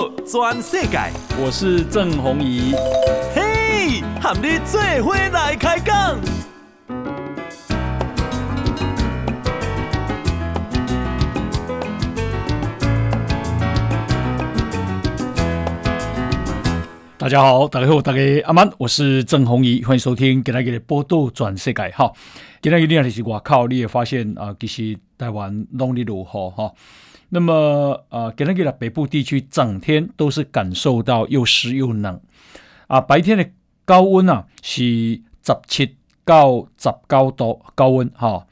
[0.00, 0.98] 报全世界，
[1.38, 2.72] 我是郑宏仪。
[3.34, 6.18] 嘿，和你做伙来开讲。
[17.18, 21.90] 大家好，大家好，大家阿曼，我是郑宏仪，欢迎收听今天的报道全世界。
[21.90, 22.10] 哈，
[22.62, 26.72] 今天一定要是外靠，你也发现啊，其实台湾农历如何哈？
[27.32, 32.20] 那么，呃，给那个北部地区整天都是感受到又湿又冷
[32.88, 33.00] 啊。
[33.00, 33.48] 白天的
[33.84, 34.82] 高温啊是
[35.42, 38.46] 十七到十九度高温哈。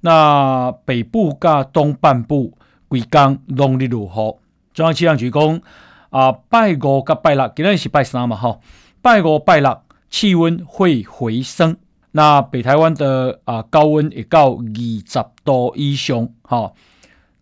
[0.00, 2.56] 那北部加东半部
[2.88, 4.38] 规工农历如何？
[4.72, 5.60] 中央气象局讲
[6.08, 8.58] 啊，拜五加拜六，今天是拜三嘛哈？
[9.02, 11.76] 拜五拜六气温会回升，
[12.12, 16.72] 那北台湾的啊高温也到二十度以上哈。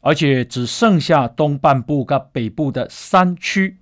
[0.00, 3.76] 而且只剩下东半部跟北部的山区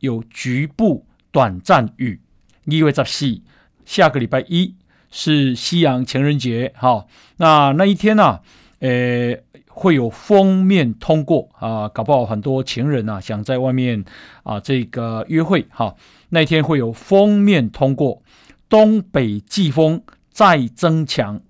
[0.00, 2.20] 有局部短暂雨，
[2.64, 3.40] 意味着是
[3.84, 4.74] 下个礼拜一
[5.10, 8.40] 是西洋情人节，哈，那那一天呢、啊，
[8.80, 9.36] 呃，
[9.68, 14.02] 会有锋面通过啊，搞不好很多情人啊想在外面
[14.44, 15.94] 啊这个约会，哈，
[16.30, 18.22] 那天会有锋面通过，
[18.68, 21.40] 东北季风再增强，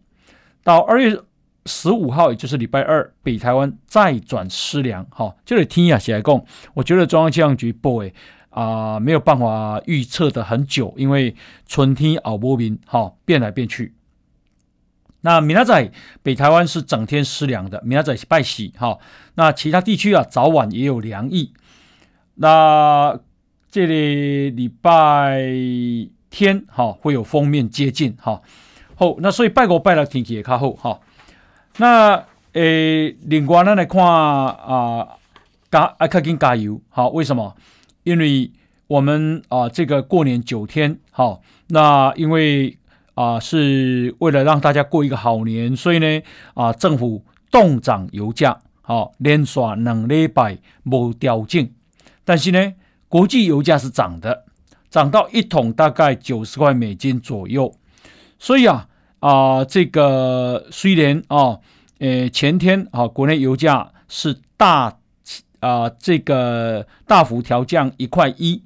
[0.64, 1.20] 到二月。
[1.68, 5.06] 十五号，也就是礼拜二，北台湾再转湿凉。
[5.10, 8.10] 哈，这里天气来讲，我觉得中央气象局 boy
[8.50, 13.94] 啊没有办法预测的很久，因为春天熬波明，哈，变来变去。
[15.20, 18.98] 那明仔北台湾是整天湿凉的，明仔是拜喜，哈。
[19.34, 21.52] 那其他地区啊，早晚也有凉意。
[22.36, 23.18] 那
[23.70, 25.42] 这里礼拜
[26.30, 28.40] 天，哈，会有锋面接近，哈。
[28.94, 31.00] 好，那所以拜国拜了天气也较好，哈。
[31.80, 35.06] 那诶，另外呢来看啊，
[35.70, 37.08] 加爱克金加油好？
[37.10, 37.54] 为什么？
[38.02, 38.50] 因为
[38.88, 42.76] 我们啊，这个过年九天好，那因为
[43.14, 46.20] 啊，是为了让大家过一个好年，所以呢
[46.54, 51.70] 啊，政府动涨油价好，连续两礼拜无调整，
[52.24, 52.72] 但是呢，
[53.08, 54.46] 国际油价是涨的，
[54.90, 57.72] 涨到一桶大概九十块美金左右，
[58.40, 58.88] 所以啊。
[59.20, 61.58] 啊，这个虽然啊，
[61.98, 64.98] 呃，前天啊，国内油价是大
[65.60, 68.62] 啊，这个大幅调降一块一，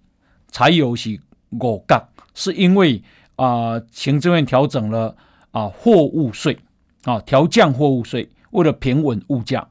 [0.51, 1.19] 柴油是
[1.51, 3.03] 五角，是因为
[3.37, 5.17] 啊，行政院调整了
[5.51, 6.59] 啊货物税
[7.05, 9.69] 啊，调降货物税，为了平稳物价。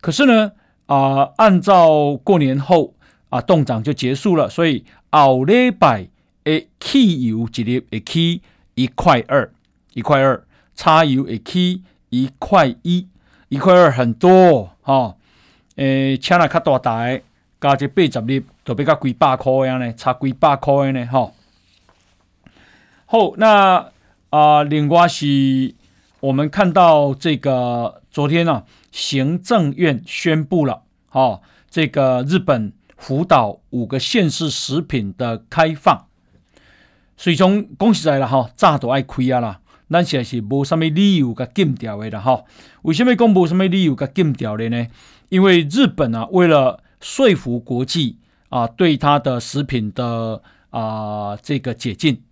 [0.00, 0.52] 可是呢，
[0.86, 2.94] 啊，按照过年后
[3.28, 6.08] 啊，冻涨就结束了，所以奥礼拜
[6.44, 8.42] 诶，汽油一日会起
[8.74, 9.52] 一块二。
[9.92, 10.42] 一块二，
[10.74, 11.82] 柴油会起
[12.12, 13.08] 一块一，
[13.48, 15.16] 一块二很多哈、哦。
[15.76, 17.22] 诶，请来较大台，
[17.58, 21.32] 加一八十粒，就比较几百块样呢，差几百块呢，哈、
[23.06, 23.88] 好，那
[24.28, 25.74] 啊、另外是，
[26.20, 36.04] 我们看到这个昨天呢、行政院宣布了，哈、哦，这个日本福岛五个县市食品的开放，
[37.16, 39.60] 所以从恭喜来了哈，炸都爱亏啊啦。
[39.92, 42.42] 咱现在是无什么理由甲禁掉的了哈？
[42.82, 44.86] 为什么讲无什么理由甲禁掉的呢？
[45.28, 52.22] 因为日本啊，为了说服国际啊，对它的食品的啊这个解禁，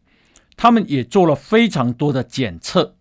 [0.56, 2.94] 他们也做了非常多的检测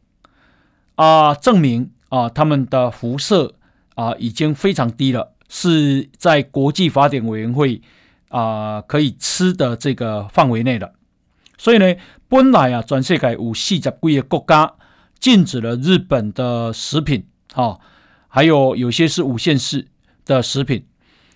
[0.96, 3.56] 啊，证明啊他们的辐射
[3.96, 7.82] 啊已经非常低了，是在国际法典委员会
[8.30, 10.94] 啊可以吃的这个范围内的。
[11.60, 11.94] 所以呢，
[12.30, 14.74] 本来啊，全世界有四十几个国家
[15.20, 17.80] 禁止了日本的食品，哈、哦，
[18.30, 19.86] 还有有些是五县市
[20.26, 20.86] 的食品。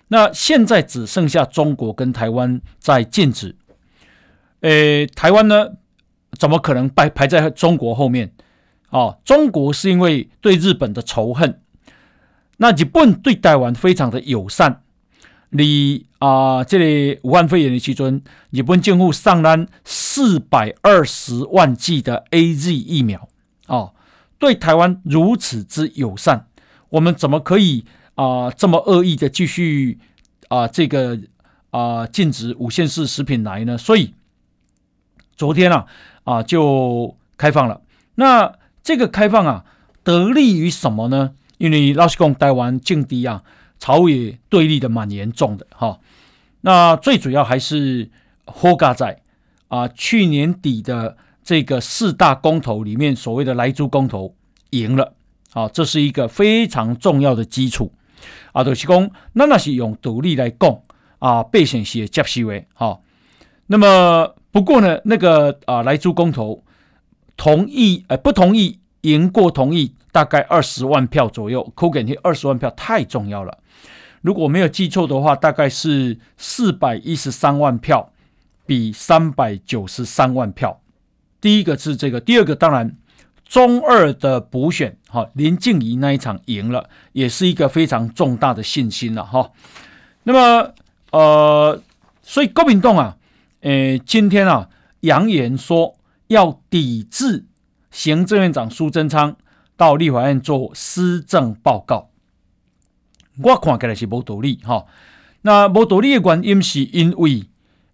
[0.08, 3.54] 那现在只剩下中国跟台湾在禁止。
[4.60, 5.72] 诶，台湾呢，
[6.38, 8.32] 怎么可能排排在中国后面？
[8.88, 11.60] 哦，中国是因为对日本的仇恨，
[12.56, 14.83] 那日本对台湾非常的友善。
[15.56, 18.20] 你啊、这里武汉肺炎的期间，
[18.50, 23.28] 日本政府上单四百二十万剂的 AZ 疫苗
[23.66, 23.94] 啊、哦，
[24.40, 26.48] 对台湾如此之友善，
[26.88, 27.84] 我们怎么可以
[28.16, 30.00] 啊、这么恶意的继续
[30.48, 31.20] 啊、这个
[31.70, 33.78] 啊、禁止五线市食品来呢？
[33.78, 34.12] 所以
[35.36, 35.86] 昨天啊
[36.24, 37.82] 啊就开放了。
[38.16, 38.52] 那
[38.82, 39.64] 这个开放啊，
[40.02, 41.34] 得利于什么呢？
[41.58, 43.44] 因为老实讲，台湾境地啊。
[43.84, 46.00] 朝野对立的蛮严重的哈，
[46.62, 48.10] 那最主要还是
[48.46, 49.20] 霍嘎在
[49.68, 54.34] 啊，去年底的这个四大公投里面，所谓的莱猪公投
[54.70, 55.12] 赢了
[55.52, 57.92] 啊，这是一个非常重要的基础
[58.52, 58.64] 啊。
[58.64, 60.80] 就是讲，那那是用独立来讲
[61.18, 62.98] 啊备选些接收的哈。
[63.66, 66.64] 那么不过呢，那个啊莱猪公投
[67.36, 73.58] 同意呃不同意赢过同意大概二十万票左右，扣给你二十万票太重要了。
[74.24, 78.10] 如果没有记错的话，大概是四百一十三万票
[78.64, 80.80] 比三百九十三万票。
[81.42, 82.96] 第一个是这个，第二个当然。
[83.46, 89.52] 中二的补选，哈，林静怡那一场赢了，也是一个非常重大的信心了，哈。
[90.22, 90.72] 那么，
[91.12, 91.80] 呃，
[92.22, 93.18] 所以国民党啊，
[93.60, 95.94] 呃，今天啊，扬言说
[96.28, 97.44] 要抵制
[97.90, 99.36] 行政院长苏贞昌
[99.76, 102.08] 到立法院做施政报告。
[103.42, 104.84] 我看起来是没道理，哈。
[105.42, 107.44] 那没道理的原因是因为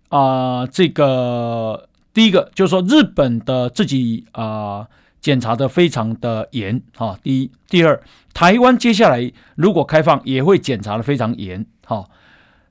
[0.08, 4.86] 啊、呃，这个第一个就是说日本的自己啊。
[5.22, 8.02] 检查的非常的严哈，第一，第二，
[8.32, 12.08] 台湾接下来如果开放也会检查的非常严哈，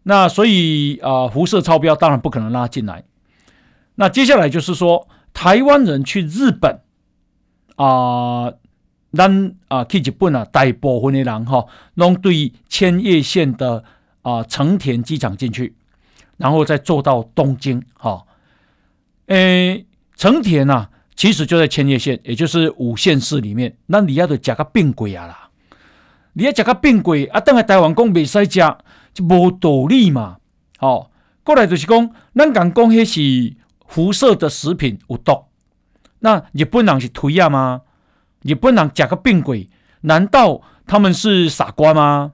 [0.01, 3.03] 那所以啊，辐射超标当然不可能拉进来。
[3.93, 6.79] 那接下来就是说，台湾人去日本
[7.75, 8.51] 啊，
[9.11, 11.65] 咱啊去日本啊，大部分的人哈，
[11.95, 13.83] 拢对千叶县的
[14.21, 15.73] 啊成田机场进去，
[16.37, 18.25] 然后再坐到东京哈，
[19.27, 19.85] 诶，
[20.15, 20.89] 成田呐。
[21.15, 23.75] 其实就在千叶县，也就是五县市里面。
[23.87, 25.49] 那你要的加个病鬼啊啦，
[26.31, 28.77] 你要加个病鬼啊，等下台湾讲未使食，
[29.13, 30.37] 就无道理嘛。
[30.79, 31.11] 哦，
[31.43, 33.53] 过来就是讲，咱讲讲迄是
[33.85, 35.43] 辐射的食品有毒，
[36.19, 37.81] 那日本人是推啊吗？
[38.41, 39.67] 日本人加个病鬼，
[40.01, 42.33] 难道他们是傻瓜吗？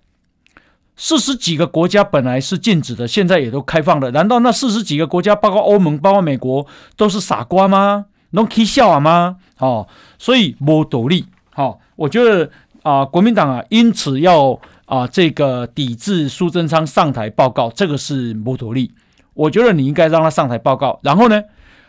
[0.97, 6.65] 四十几个国家本来是禁止的，现在也都开放了，难道那四十几个国家，包括欧盟、包括美国，
[6.95, 8.05] 都是傻瓜吗？
[8.31, 9.37] 能起笑啊吗？
[9.57, 9.87] 哦，
[10.17, 11.25] 所以没道理。
[11.51, 12.45] 好、我觉得
[12.83, 14.53] 啊、呃，国民党啊，因此要
[14.85, 18.93] 啊、呃、这个抵制苏贞昌上台报告，这个是没道理。
[19.33, 21.41] 我觉得你应该让他上台报告，然后呢，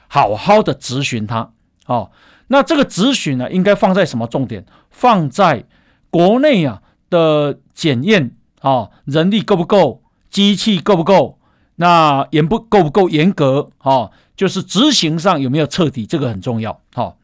[0.09, 1.51] 好好的质询他。
[1.87, 2.11] 哦，
[2.49, 4.65] 那这个质询呢，应该放在什么重点？
[4.91, 5.65] 放在
[6.11, 11.39] 国内啊的检验啊，人力够不够，机器够不够，
[11.77, 14.11] 那严不够不够严格啊？
[14.37, 16.81] 就是执行上有没有彻底，这个很重要。
[16.95, 17.17] 好，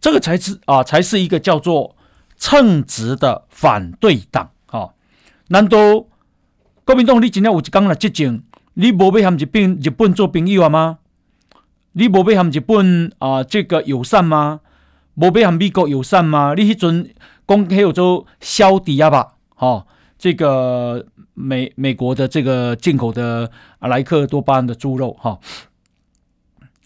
[0.00, 1.96] 这个才是啊，才是一个叫做
[2.36, 4.50] 称职的反对党。
[4.66, 4.94] 好，
[5.48, 5.78] 难道
[6.84, 8.42] 国民党你今天有一讲了激进，
[8.74, 10.98] 你无要和日本日本做朋友吗？
[11.94, 14.60] 你无要和日本啊这个友善吗？
[15.14, 16.54] 无要和美国友善吗？
[16.56, 17.14] 你迄阵
[17.46, 19.34] 讲还有做消抵押吧？
[19.54, 19.86] 好，
[20.18, 25.38] 这个美美国的这个进口的阿莱克多巴胺的猪肉哈。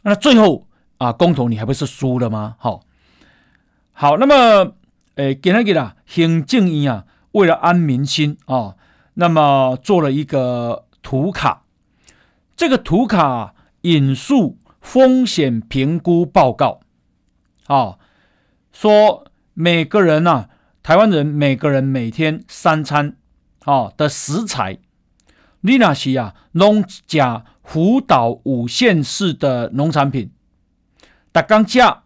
[0.03, 0.67] 那最后
[0.99, 2.57] 啊，公投你还不是输了吗？
[2.59, 2.83] 好，
[3.93, 4.75] 好，那么，
[5.15, 8.75] 诶、给他给他，行政院啊，为了安民心啊，
[9.15, 11.63] 那么做了一个图卡，
[12.55, 16.81] 这个图卡引述风险评估报告，
[17.67, 17.99] 啊，
[18.73, 20.49] 说每个人呐、啊，
[20.83, 23.17] 台湾人每个人每天三餐
[23.65, 24.79] 啊的食材，
[25.61, 27.45] 你那是啊，农家。
[27.69, 30.31] 福岛五县市的农产品，
[31.31, 32.05] 大刚价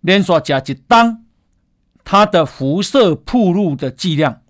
[0.00, 1.22] 连锁加一当，
[2.02, 4.40] 它的辐射铺路的剂量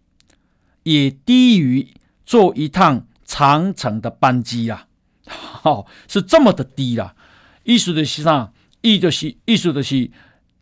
[0.85, 1.93] 也低于
[2.25, 4.87] 坐一趟长程的班机啊！
[5.27, 7.17] 好、是这么的低啦。
[7.65, 8.53] 意思的是啥？
[8.81, 10.11] 意就是意思的是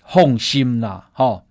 [0.04, 1.09] 放心啦。
[1.12, 1.45] 好、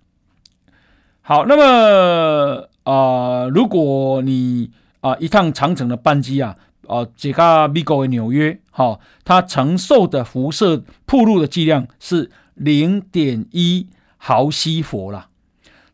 [1.22, 6.56] 好，那么啊、呃，如果你啊、呃、一趟长城的班机啊。
[6.86, 15.28] 哦，这个美国的纽约，哈、哦，它承受的辐射铺路的剂量是零点一毫西弗啦。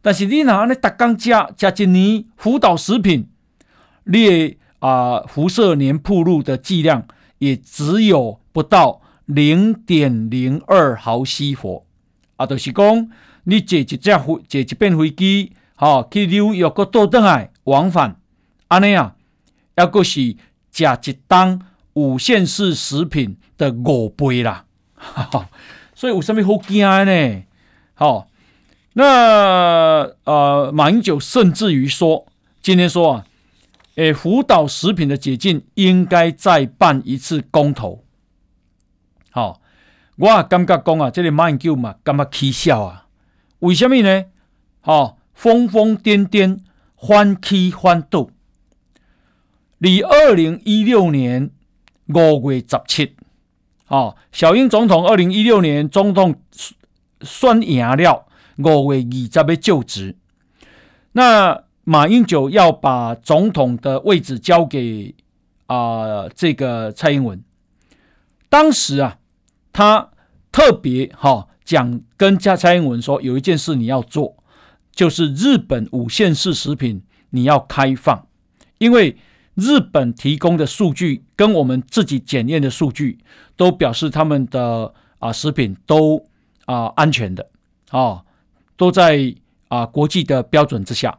[0.01, 3.29] 但是你拿那大钢加加一年福岛食品，
[4.05, 7.07] 你啊辐射年铺路的剂量
[7.41, 11.85] 也只有不到零点零二毫西弗。
[12.37, 13.11] 啊，就是讲
[13.45, 18.17] 你坐一架飞坐一班飞机，哈、哦，去纽约个倒转来往返，
[18.69, 19.15] 安尼啊，
[19.77, 20.37] 抑个是。
[20.77, 21.63] 加一档
[21.95, 25.49] 五线市食品的五倍啦，哈
[25.97, 27.43] 所以有什么好惊呢？
[27.95, 28.29] 好，
[28.93, 32.27] 那呃，马英九甚至于说，
[32.61, 33.27] 今天说啊，
[33.95, 38.05] 诶，福岛食品的解禁应该再办一次公投。
[39.37, 39.61] 好，
[40.17, 43.07] 我也感觉讲啊，这个马英九嘛，感觉起笑啊？
[43.59, 44.25] 为什么呢？
[44.81, 46.61] 好，疯疯癫癫，
[46.95, 48.31] 欢起欢斗。
[49.77, 51.51] 离二零一六年
[52.07, 53.15] 五月十七，
[53.89, 56.37] 哦，小英总统二零一六年总统
[57.21, 58.27] 选赢了，
[58.57, 60.17] 五月二十要就职。
[61.13, 65.15] 那马英九要把总统的位置交给
[65.67, 67.45] 啊、这个蔡英文，
[68.49, 69.19] 当时啊，
[69.77, 70.09] 他
[70.51, 74.35] 特别哈讲跟加蔡英文说，有一件事你要做，
[74.91, 78.27] 就是日本五线式食品你要开放，
[78.79, 79.19] 因为
[79.55, 83.19] 日本提供的数据跟我们自己检验的数据
[83.55, 86.25] 都表示他们的啊食品都
[86.65, 87.51] 啊安全的
[87.91, 88.25] 啊，
[88.79, 89.35] 都在
[89.69, 91.19] 啊国际的标准之下，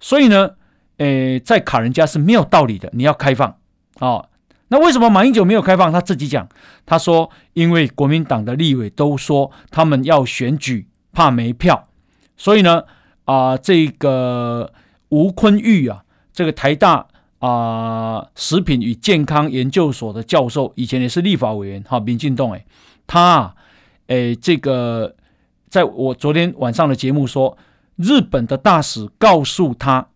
[0.00, 0.50] 所以呢。
[0.98, 2.88] 诶，在卡人家是没有道理的。
[2.94, 3.54] 你要开放
[3.98, 4.30] 哦，
[4.68, 5.92] 那为什么马英九没有开放？
[5.92, 6.48] 他自己讲，
[6.84, 11.88] 他说因为国民党的立委都说他们要选举，怕没票，
[12.36, 12.82] 所以呢，
[13.24, 14.72] 啊、这个
[15.10, 17.06] 吴坤玉啊，这个台大
[17.38, 22.64] 啊、食品与健康研究所的教授，以前也是立法委员，哈、民进党诶，
[23.06, 23.54] 他啊
[24.08, 25.14] 诶，这个
[25.68, 27.56] 在我昨天晚上的节目说，
[27.96, 30.08] 日本的大使告诉他。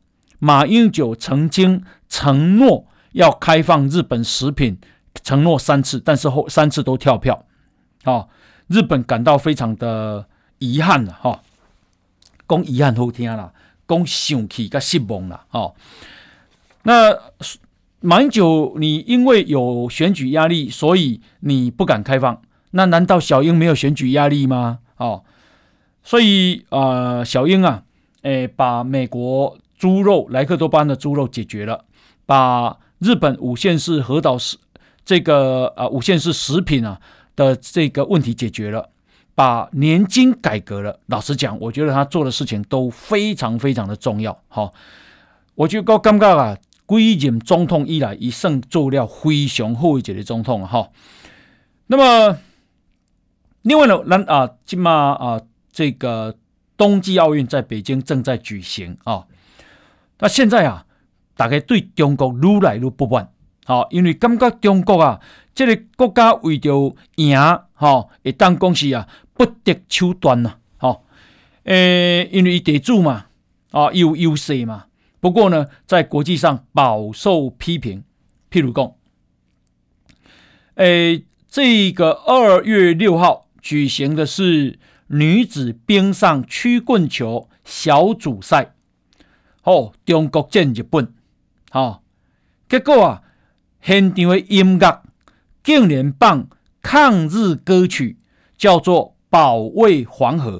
[0.43, 4.79] 马英九曾经承诺要开放日本食品，
[5.23, 7.45] 承诺三次，但是后三次都跳票，
[8.05, 8.29] 哦，
[8.69, 10.27] 日本感到非常的
[10.59, 11.41] 遗憾了，哈、哦，
[12.49, 13.53] 讲遗憾好听啦，
[13.89, 15.75] 讲生气跟失望了，哦，
[16.85, 17.17] 那
[18.01, 22.41] 马英九，你因为有选举压力，所以你不敢开放，
[22.71, 24.79] 那难道小英没有选举压力吗？
[24.97, 25.25] 哦，
[26.03, 27.83] 所以、呃，小英啊，
[28.23, 29.57] 诶，把美国。
[29.81, 31.87] 猪肉莱克多巴胺的猪肉解决了，
[32.27, 34.57] 把日本五县市核岛食
[35.05, 37.01] 这个啊五县市食品啊
[37.35, 38.91] 的这个问题解决了，
[39.35, 41.01] 把年金改革了。
[41.07, 44.39] 老实讲，我觉得他做的事情都非常非常的重要。
[44.49, 44.73] 好，
[45.55, 50.91] 我觉得刚刚啊，归任总统以来，一生做了非常好一的总统哈。
[51.87, 52.39] 那么，
[53.63, 55.41] 另外呢，那啊，今嘛啊，
[55.73, 56.37] 这个
[56.77, 59.25] 冬季奥运在北京正在举行啊。
[60.19, 60.85] 那现在啊，
[61.41, 63.27] 大家对中国越来越不满，
[63.65, 65.19] 好，因为感觉中国啊，
[65.55, 67.35] 这个国家为了赢，
[67.73, 71.03] 哈，会当讲是啊，不择手段呐，好，
[71.65, 73.25] 诶，因为地主嘛，
[73.71, 74.85] 啊，有优势嘛。
[75.19, 78.05] 不过呢，在国际上饱受批评，
[78.51, 78.93] 譬如讲，
[80.75, 88.75] 诶，这个二月六号举行的是女子冰上曲棍球小组赛。
[89.63, 91.15] 哦，中国战日本，
[91.73, 92.03] 好、
[92.69, 93.23] 结果啊，
[93.81, 95.03] 现场的音乐
[95.63, 96.49] 竟然放
[96.83, 98.19] 抗日歌曲，
[98.59, 100.51] 叫做《保卫黄河》。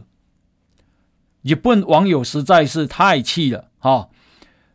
[1.43, 4.11] 日本网友实在是太气了，哈、哦！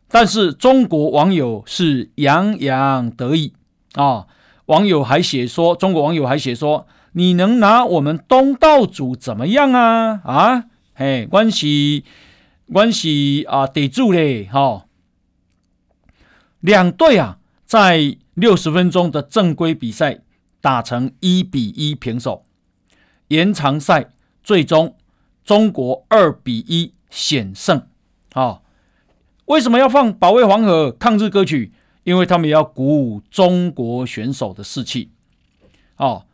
[0.08, 3.54] 但是中国网友是洋洋得意
[3.94, 4.26] 啊、哦！
[4.66, 10.20] 网友还写说，中国网友还写说，你能拿我们东道主怎么样啊？
[10.22, 10.64] 啊，
[10.94, 12.04] 嘿，关系。
[12.72, 14.85] 关系啊，得住嘞，哈、哦！
[16.60, 20.20] 两队啊，在六十分钟的正规比赛
[20.60, 22.44] 打成一比一平手，
[23.28, 24.10] 延长赛
[24.42, 24.96] 最终
[25.44, 27.78] 中国二比一险胜。
[28.32, 28.62] 啊、哦，
[29.46, 31.72] 为什么要放《保卫黄河》抗日歌曲？
[32.04, 35.10] 因为他们要鼓舞中国选手的士气。
[35.96, 36.26] 哦，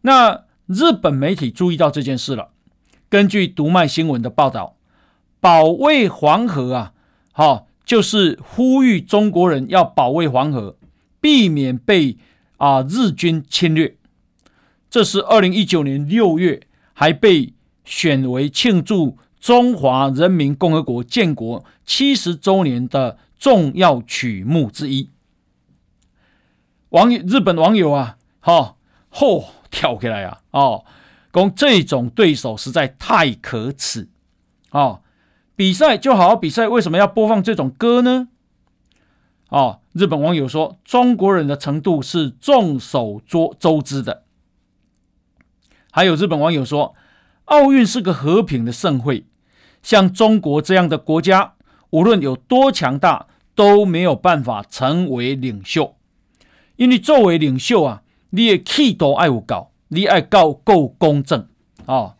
[0.00, 2.50] 那日本媒体注意到这件事了，
[3.08, 4.76] 根据读卖新闻的报道。
[5.38, 6.92] 保卫黄河啊，
[7.32, 10.76] 好，就是呼吁中国人要保卫黄河，
[11.20, 12.16] 避免被
[12.56, 13.96] 啊日军侵略。
[14.88, 25.08] 这是二零一九年六月还被选为庆祝中华人民共和国建国七十周年的重要曲目之一。
[26.90, 28.76] 网友日本网友啊，哈，
[29.12, 30.84] 嚯，跳起来啊，哦，
[31.32, 34.08] 讲这种对手实在太可耻，
[34.70, 35.02] 哦。
[35.60, 38.28] 比赛就好好比赛，为什么要播放这种歌呢？
[39.50, 44.22] 哦，日本网友说，中国人的程度是众所周知的。
[45.90, 46.94] 还有日本网友说，
[47.44, 49.26] 奥运是个和平的盛会，
[49.82, 51.52] 像中国这样的国家，
[51.90, 55.94] 无论有多强大，都没有办法成为领袖，
[56.76, 61.46] 因为作为领袖啊，你也气度爱有搞，你爱够够公正
[61.84, 62.14] 啊、哦。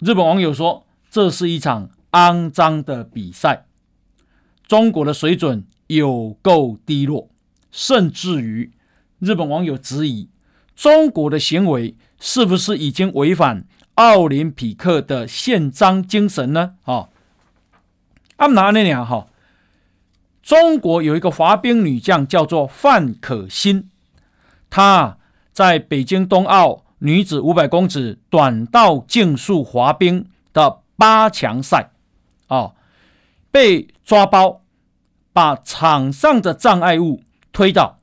[0.00, 1.88] 日本网友说，这是一场。
[2.12, 3.66] 肮脏的比赛，
[4.66, 7.28] 中国的水准有够低落，
[7.70, 8.70] 甚至于
[9.18, 10.28] 日本网友质疑
[10.76, 13.64] 中国的行为是不是已经违反
[13.94, 16.74] 奥林匹克的宪章精神呢？
[16.84, 17.08] 啊，
[18.36, 19.28] 按哪那样哈？
[20.42, 23.88] 中国有一个滑冰女将叫做范可新，
[24.68, 25.16] 她
[25.52, 31.91] 在北京冬奥女子五百公尺短道竞速滑冰的八强赛。
[32.52, 32.74] 哦，
[33.50, 34.60] 被抓包，
[35.32, 37.96] 把场上的障碍物推到，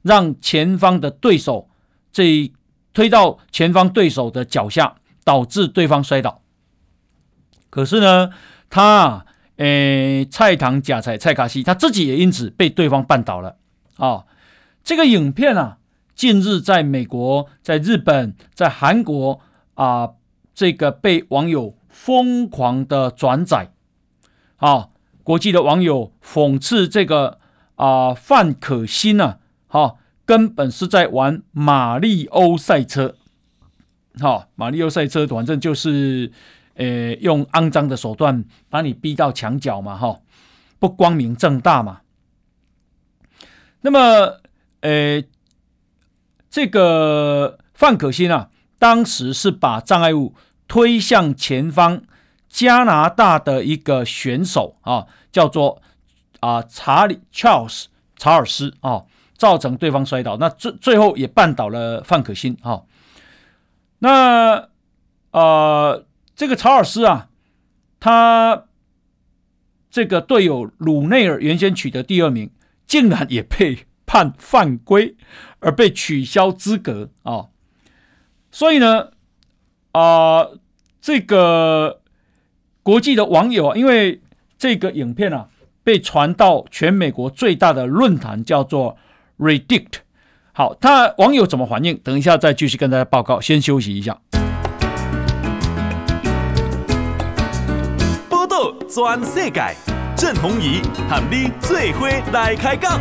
[0.00, 1.68] 让前方的对手
[2.10, 2.50] 这
[2.94, 6.40] 推到前方对手的脚下，导致对方摔倒。
[7.68, 8.30] 可是呢，
[8.70, 9.26] 他
[9.56, 13.58] 诶，菜堂假菜蔡卡西他自己也因此被对方绊倒了
[13.96, 14.24] 啊、
[14.82, 15.76] 这个影片啊，
[16.14, 19.40] 近日在美国、在日本、在韩国
[19.74, 20.12] 啊、
[20.54, 23.70] 这个被网友疯狂的转载
[24.60, 24.88] 啊、
[25.22, 27.38] 国际的网友讽刺这个
[27.74, 33.16] 啊、范可新呢、啊，哈、根本是在玩马里欧赛车。
[34.18, 36.32] 好、马里欧赛车反正就是。
[36.76, 40.20] 呃，用肮脏的手段把你逼到墙角嘛，哈，
[40.78, 42.00] 不光明正大嘛。
[43.82, 44.40] 那么，
[44.80, 45.22] 呃，
[46.48, 48.48] 这个范可新啊，
[48.78, 50.34] 当时是把障碍物
[50.66, 52.02] 推向前方
[52.50, 55.80] 加拿大的一个选手啊，叫做
[56.40, 59.04] 啊查理 Charles 查尔斯啊，
[59.38, 62.82] 造成对方摔倒，那最最后也绊倒了范可新啊。
[64.00, 64.68] 那
[65.30, 65.40] 啊。
[65.40, 66.04] 呃
[66.36, 67.28] 这个查尔斯啊，
[68.00, 68.64] 他
[69.90, 72.50] 这个队友鲁内尔原先取得第二名，
[72.86, 75.16] 竟然也被判犯规
[75.58, 77.48] 而被取消资格啊！
[78.50, 79.10] 所以呢，
[79.92, 80.48] 啊、
[81.02, 81.99] 这个
[82.82, 84.20] 国际的网友啊，因为
[84.58, 85.48] 这个影片啊
[85.84, 88.96] 被传到全美国最大的论坛，叫做
[89.38, 89.86] Reddit。
[90.52, 91.96] 好，他网友怎么反应？
[91.98, 93.40] 等一下再继续跟大家报告。
[93.40, 94.18] 先休息一下。
[98.92, 99.62] 全世界，
[100.16, 103.00] 郑鸿仪和你做伙来开讲。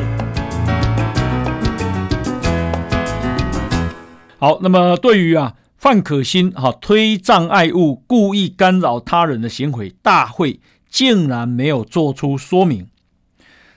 [4.37, 10.59] 好，那么对于啊范可新哈推障碍物故意干扰他人的行为，大会
[10.89, 12.89] 竟然没有做出说明。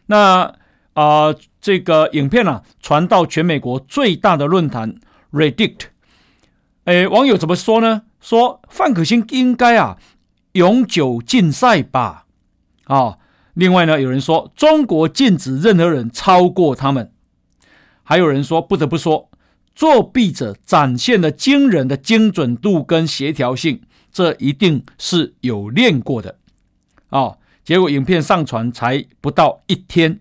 [0.07, 0.55] 那
[0.95, 4.97] 啊、这个影片啊传到全美国最大的论坛
[5.33, 5.77] Reddit，
[6.85, 8.03] 哎，网友怎么说呢？
[8.21, 9.97] 说范可新应该啊。
[10.55, 12.27] 永久禁赛吧！
[12.85, 13.17] 啊、
[13.55, 17.11] 另外呢，有人说中国禁止任何人超过他们，
[18.03, 19.31] 还有人说不得不说，
[19.75, 23.81] 作弊者展现了惊人的精准度跟协调性，
[24.13, 26.37] 这一定是有练过的
[27.09, 27.39] 啊、哦！
[27.65, 30.21] 结果影片上传才不到一天，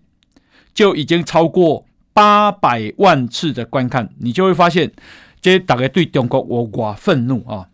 [0.72, 4.92] 就已经超过八百万次的观看，你就会发现，
[5.40, 7.68] 这大概对中国我寡愤怒啊！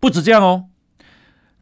[0.00, 0.66] 不止这样哦。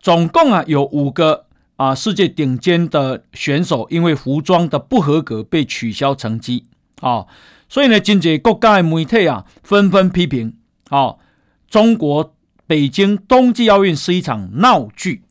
[0.00, 6.64] 总共啊有五个啊世界顶尖的选手因为服装的不合格被取消成绩
[7.02, 7.26] 啊，
[7.70, 10.58] 所以呢，今届国家的媒体啊纷纷批评
[10.90, 11.14] 啊，
[11.68, 12.34] 中国
[12.66, 15.22] 北京冬季奥运是一场闹剧。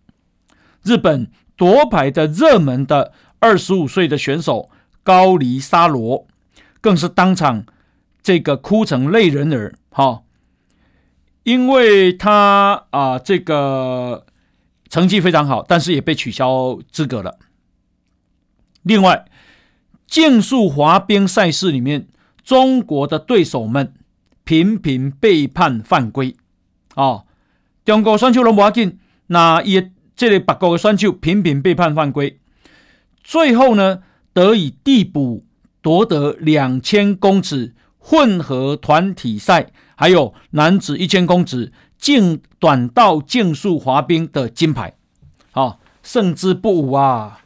[0.82, 4.72] 日本夺牌的热门的二十五岁的选手
[5.04, 6.26] 高梨沙罗
[6.82, 7.66] 更是当场
[8.24, 10.24] 这个哭成泪人儿哈，
[11.44, 14.26] 因为他啊这个。
[14.92, 17.38] 成绩非常好，但是也被取消资格了。
[18.82, 19.28] 另外，
[20.08, 22.08] 竞速滑冰赛事里面，
[22.50, 23.94] 中国的对手们
[24.44, 26.36] 频频被判犯规
[26.96, 27.26] 啊、哦！
[27.86, 32.40] 中国选手拢无要紧，那也这里八国的选手频频被判犯规，
[33.24, 34.02] 最后呢
[34.34, 35.44] 得以递补，
[35.84, 41.72] 夺得两千公尺混合团体赛，还有男子一千公尺。
[42.00, 44.96] 竞短道竞速滑冰的金牌，
[45.52, 47.42] 好胜之不武啊！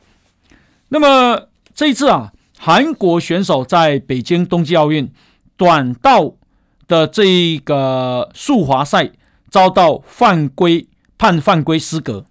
[0.89, 2.32] 那么这一次啊，
[2.65, 5.11] 韩国选手在北京冬季奥运
[5.57, 6.35] 短道
[6.87, 9.11] 的这一个速滑赛
[9.49, 12.23] 遭到犯规，判犯规失格，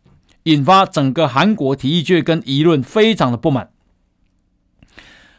[0.45, 3.68] 引发整个韩国体育界跟舆论非常的不满。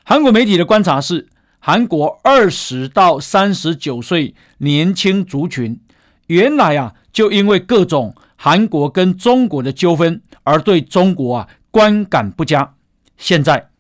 [0.03, 1.27] 韩国媒体的观察是，
[1.58, 5.79] 韩国二十到三十九岁年轻族群。
[6.27, 12.75] 原来啊，就因为各种韩国跟中国的纠纷而对中国啊观感不佳。
[13.17, 13.71] 现在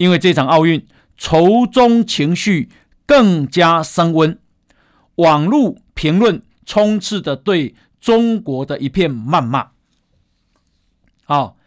[0.00, 0.86] 因为这场奥运，
[1.18, 2.70] 仇中情绪
[3.04, 4.38] 更加升温，
[5.16, 9.72] 网络评论充斥着对中国的一片谩骂。
[11.24, 11.58] 好，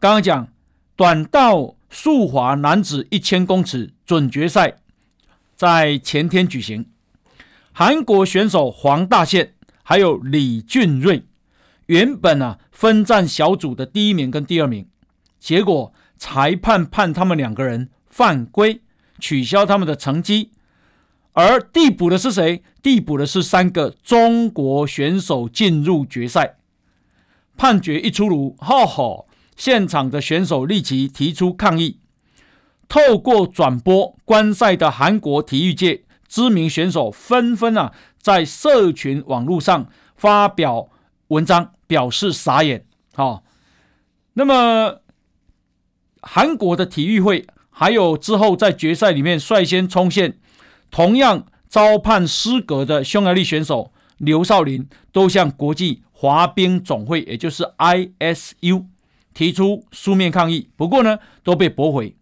[0.00, 0.48] 刚刚讲
[0.96, 4.78] 短道速滑男子一千公尺准决赛
[5.54, 6.86] 在前天举行，
[7.72, 9.52] 韩国选手黄大宪。
[9.84, 11.26] 还有李俊瑞，
[11.86, 14.86] 原本啊分占小组的第一名跟第二名，
[15.40, 15.92] 结果
[16.24, 18.80] 裁判判他们两个人犯规，
[19.18, 20.52] 取消他们的成绩，
[21.32, 22.62] 而递补的是谁？
[22.80, 26.58] 递补的是三个中国选手进入决赛。
[27.56, 29.24] 判决一出炉，哈哈，
[29.56, 31.98] 现场的选手立即提出抗议，
[32.88, 40.88] 透过转播观赛的韩国体育界知名选手纷纷啊，在社群网络上发表
[41.26, 42.86] 文章，表示傻眼。
[43.12, 43.42] 好、
[44.34, 45.01] 那么
[46.22, 50.38] 韩国的体育会还有之后在决赛里面率先冲线，
[50.90, 58.86] 同样遭判失格的匈牙利选手刘少林，都向国际滑冰总会，也就是 ISU
[59.34, 62.14] 提出书面抗议，不过呢，都被驳回。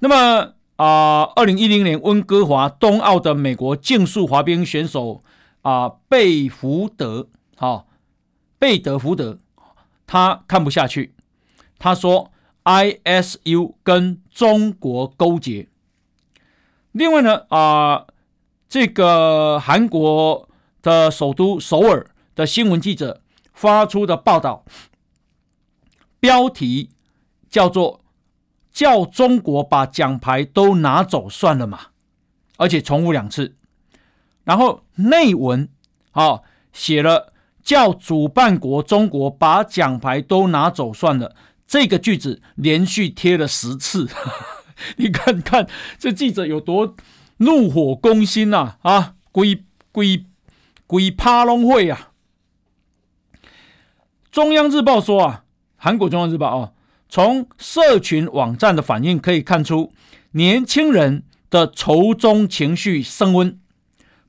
[0.00, 5.22] 那么啊，二零一零年温哥华冬奥的美国竞速滑冰选手
[5.62, 7.86] 啊，贝福德，好、哦，
[8.58, 9.38] 贝德福德，
[10.06, 11.14] 他看不下去，
[11.78, 12.32] 他说
[12.64, 15.68] ISU 跟中国勾结。
[16.92, 18.06] 另外呢，啊，
[18.68, 20.48] 这个韩国
[20.82, 24.64] 的首都首尔的新闻记者发出的报道，
[26.20, 26.90] 标题
[27.48, 28.00] 叫做。
[28.70, 31.86] 叫中国把奖牌都拿走算了嘛，
[32.58, 33.56] 而且重复两次，
[34.44, 35.68] 然后内文
[36.12, 41.34] 啊写了叫主办国中国把奖牌都拿走算了，
[41.68, 44.08] 这个句子连续贴了十次，
[44.96, 46.96] 你看看这记者有多
[47.36, 50.24] 怒火攻心呐啊，啊，鬼鬼
[50.86, 52.12] 鬼趴龙会啊！
[54.32, 55.44] 中央日报说啊，
[55.76, 56.72] 韩国中央日报啊。
[57.10, 59.92] 从社群网站的反应可以看出，
[60.32, 63.58] 年轻人的仇中情绪升温，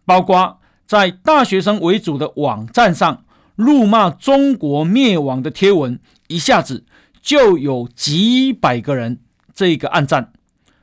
[0.06, 3.26] 包括在大学生为主的网站上，
[3.56, 6.86] 辱骂中国灭亡的贴文，一下子
[7.30, 9.20] 就有几百个人
[9.54, 10.34] 这个暗赞。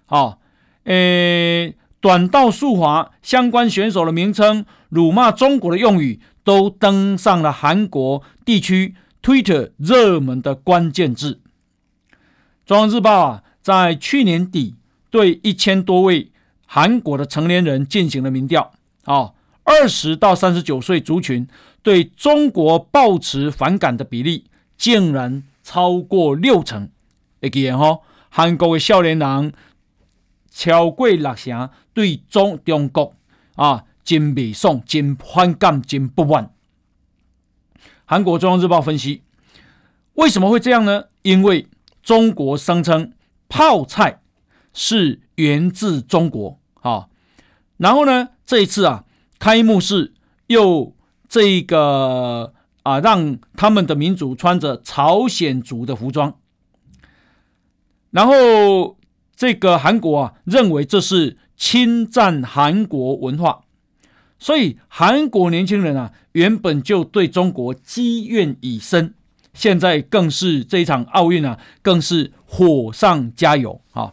[0.04, 0.38] 好，
[0.84, 11.40] 诶，短道速滑相关选手的名称，辱骂中国的用语，都登上了韩国地区 Twitter 热门的关键字。
[12.64, 14.76] 中央日报啊，在去年底
[15.10, 16.30] 对一千多位
[16.64, 18.70] 韩国的成年人进行了民调
[19.02, 19.32] 啊，
[19.64, 21.48] 二十到三十九岁族群
[21.82, 24.44] 对中国抱持反感的比例
[24.78, 26.88] 竟然超过六成。
[27.42, 27.98] 会记得哈，
[28.30, 29.52] 韩国的少年人
[30.48, 33.16] 超过六成对中中国
[33.56, 36.52] 啊，真不爽、真反感、真不满。
[38.04, 39.22] 韩国中央日报分析，
[40.14, 41.06] 为什么会这样呢？
[41.22, 41.66] 因为
[42.00, 43.12] 中国声称
[43.48, 44.20] 泡菜
[44.72, 47.08] 是源自中国，啊，
[47.78, 49.04] 然后呢，这一次啊，
[49.40, 50.14] 开幕式
[50.46, 50.94] 又
[51.28, 52.54] 这个
[52.86, 56.38] 啊，让他们的民族穿着朝鲜族的服装，
[58.12, 58.96] 然后
[59.34, 63.64] 这个韩国啊，认为这是侵占韩国文化，
[64.38, 69.14] 所以韩国年轻人啊，原本就对中国积怨已深。
[69.52, 74.12] 现在更是这一场奥运啊，更是火上加油啊！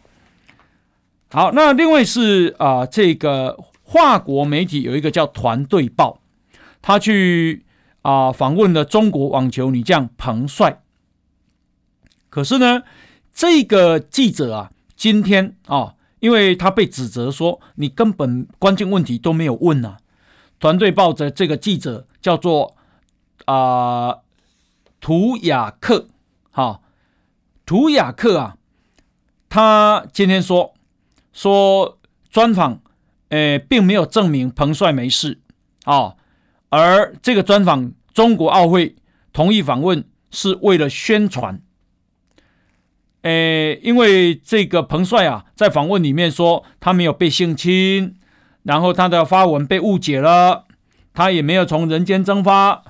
[1.30, 6.18] 好，那另外是啊、这个华国媒体有一个叫《团队报》，
[6.80, 7.62] 他去
[8.04, 10.82] 啊、访问了中国网球女将彭帅。
[12.30, 12.84] 可是呢，
[13.34, 19.98] 这个记者啊，今天啊，因为他被指责说你根本关键问题都没有问呐、啊，
[20.60, 22.76] 《团队报》的这个记者叫做
[23.46, 24.20] 啊。
[25.00, 26.08] 图雅克，
[26.50, 26.82] 好，
[27.66, 28.56] 图雅克啊，
[29.50, 30.72] 他今天说
[31.30, 31.98] 说
[32.30, 32.80] 专访，
[33.28, 35.42] 诶，并没有证明彭帅没事
[35.84, 36.14] 啊，
[36.82, 38.96] 而这个专访中国奥会
[39.32, 41.60] 同意访问是为了宣传，
[43.22, 48.16] 诶，因为这个彭帅啊，在访问里面说他没有被性侵，
[48.64, 50.64] 然后他的发文被误解了，
[51.12, 52.82] 他也没有从人间蒸发，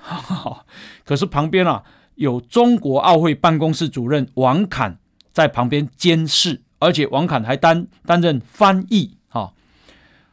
[1.05, 1.85] 可是旁边啊。
[2.16, 4.99] 有中国奥会办公室主任王侃
[5.33, 9.53] 在旁边监视，而且王侃还担担任翻译，哈，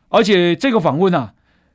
[0.10, 1.34] 而且这个访问啊，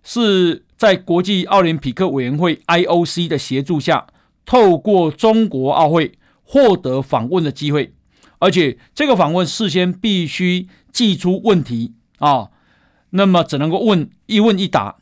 [0.08, 4.06] 是在国际奥林匹克委员会 IOC 的协助下，
[4.44, 6.12] 透过中国奥会
[6.44, 7.92] 获得访问的机会，
[8.38, 12.50] 而且这个访问事先必须寄出问题啊，
[13.10, 14.94] 那么只能够问一问一答，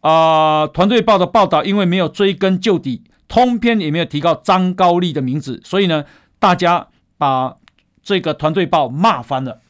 [0.00, 3.02] 啊，团队报的报道因为没有追根究底。
[3.28, 6.04] 通篇也没有提到张高丽的名字，所以呢，
[6.38, 6.86] 大家
[7.18, 7.56] 把
[8.00, 9.62] 这个团队报骂翻了。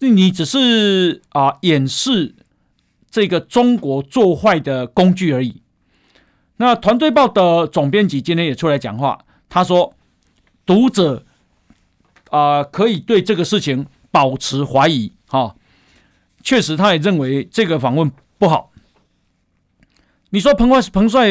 [0.00, 2.34] 你只是啊掩饰
[3.12, 5.62] 这个中国做坏的工具而已。
[6.56, 9.94] 那团队报的总编辑今天也出来讲话，他说
[10.66, 11.24] 读者
[12.30, 15.12] 啊可以对这个事情保持怀疑。
[15.28, 15.54] 哈，
[16.42, 18.72] 确实他也认为这个访问不好。
[20.30, 21.28] 你说彭帅彭帅。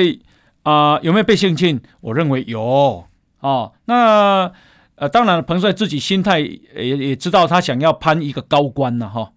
[0.64, 1.82] 啊、有没有被性侵？
[2.02, 3.04] 我认为有
[3.40, 3.74] 啊、哦。
[3.86, 4.52] 那
[4.94, 9.34] 呃，当然彭帅自己心态也也知道他想要攀一个高官了哈。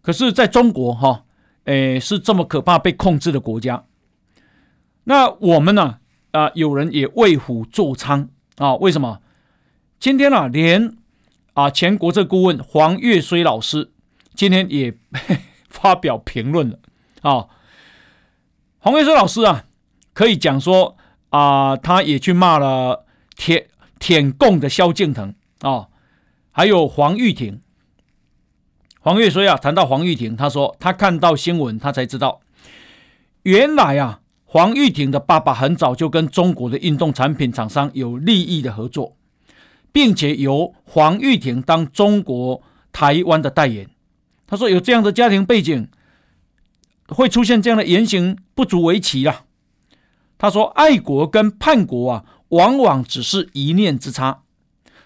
[0.00, 1.24] 可是在中国哈，
[1.64, 3.84] 诶是这么可怕被控制的国家，
[5.04, 5.98] 那我们呢
[6.32, 8.74] 啊，有人也为虎作伥啊？
[8.76, 9.20] 为什么？
[10.00, 10.96] 今天啊，连
[11.54, 13.92] 啊前国策顾问黄岳虽老师
[14.34, 14.92] 今天也
[15.70, 16.78] 发表评论了
[17.20, 17.46] 啊。
[18.78, 19.64] 黄岳虽老师啊，
[20.12, 20.96] 可以讲说
[21.30, 23.68] 啊，他也去骂了舔
[24.00, 25.86] 舔共的萧敬腾啊，
[26.50, 27.60] 还有黄玉婷。
[29.02, 32.40] 黄越绥啊，谈到黄玉婷，他说他看到新闻，他才知道，
[33.42, 39.16] 原来啊，黄玉婷的爸爸很早就跟中国的运动产品厂商有利益的合作，
[39.92, 42.62] 并且由黄玉婷当中国
[42.92, 43.88] 台湾的代言。
[44.46, 45.88] 他说有这样的家庭背景。
[47.08, 49.44] 会出现这样的言行，不足为奇了。
[50.38, 54.44] 他说：“爱国跟叛国啊，往往只是一念之差，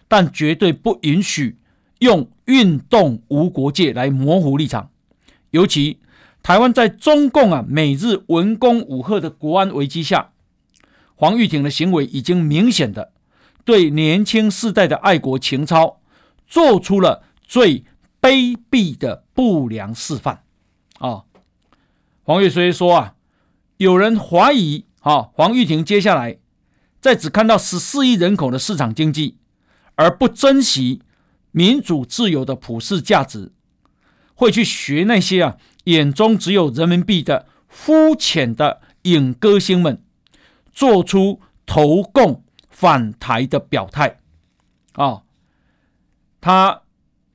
[0.06, 1.58] 但绝对不允许
[1.98, 4.90] 用运动无国界来模糊立场。
[5.50, 6.00] 尤其
[6.42, 10.32] 台湾在中共啊每日文攻武吓的国安危机下，
[11.14, 13.12] 黄玉婷的行为已经明显的
[13.64, 16.00] 对年轻世代的爱国情操
[16.46, 17.84] 做出了最
[18.20, 20.42] 卑鄙的不良示范
[20.98, 21.24] 啊！”
[22.22, 23.14] 黄玉虽说啊，
[23.76, 26.38] 有人怀疑啊，黄玉婷接下来
[27.00, 29.36] 在只看到十四亿人口的市场经济，
[29.94, 31.02] 而不珍惜
[31.56, 33.50] 民主自由的普世价值，
[34.34, 40.02] 会去学那些啊眼中只有人民币的肤浅的影歌星们，
[40.70, 44.20] 做出投共反台的表态
[44.92, 45.22] 啊，
[46.42, 46.82] 他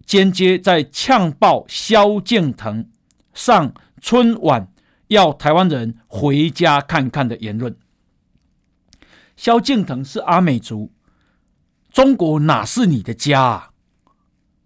[0.06, 2.88] 间接在呛爆萧敬腾
[3.34, 4.68] 上春晚。
[5.08, 7.76] 要台湾人回家看看的言论。
[9.36, 10.94] 萧敬腾是阿美族，
[11.92, 13.71] 中国哪是你的家啊？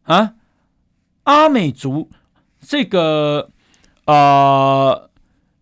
[0.06, 0.34] 啊，
[1.24, 2.10] 阿美族
[2.60, 3.50] 这个
[4.06, 5.10] 啊、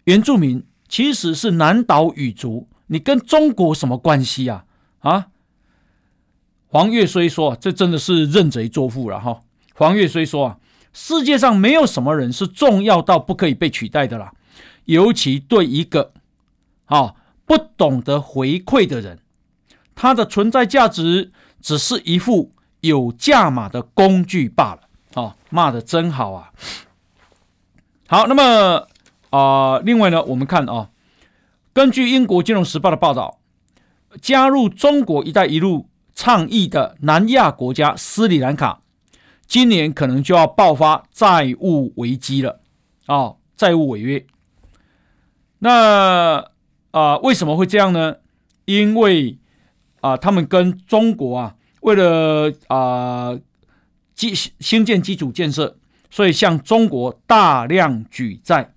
[0.06, 4.65] 原住民其实是南岛语族，你跟中国什么关系啊？
[4.99, 5.27] 啊，
[6.67, 9.41] 黄岳虽说，这真的是认贼作父了哈。
[9.73, 10.58] 黄岳虽说啊，
[10.91, 14.34] 世界上没有什么人是重要到不可以被取代的啦。
[14.86, 16.12] 尤其对一个
[16.86, 19.19] 啊不懂得回馈的人，
[19.95, 22.51] 他的存在价值只是一副
[22.84, 24.82] 有价码的工具罢了。
[25.22, 26.52] 啊，骂的真好啊！
[28.08, 28.88] 好，那么
[29.30, 30.89] 啊，另外呢，我们看啊，
[31.72, 33.39] 根据英国金融时报的报道，
[34.19, 38.82] 加入中国“一带一路”倡议的南亚国家斯里兰卡，
[39.46, 42.62] 今年可能就要爆发债务危机了
[43.06, 44.26] 啊，债务违约。
[45.60, 46.46] 那
[46.89, 48.15] 啊、为什么会这样呢？
[48.65, 49.38] 因为
[50.02, 53.38] 啊、他们跟中国啊，为了啊
[54.13, 55.78] 基兴建基础建设，
[56.10, 58.74] 所以向中国大量举债。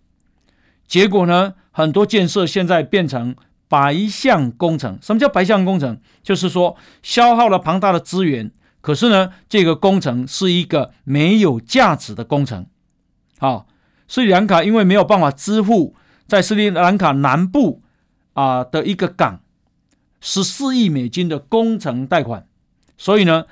[0.86, 3.34] 结果呢，很多建设现在变成
[3.68, 4.98] 白项工程。
[5.02, 5.98] 什么叫白项工程？
[6.22, 12.66] 就是说消耗了庞大的资源，可是呢，这个工程是一个没有价值的工程。
[13.38, 13.66] 好，
[14.08, 15.94] 斯里兰卡因为没有办法支付。
[16.26, 17.82] 在斯里兰卡南部
[18.32, 19.40] 啊的一个港，
[20.20, 22.46] 十四亿美金的工程贷款，
[22.96, 23.46] 所以呢，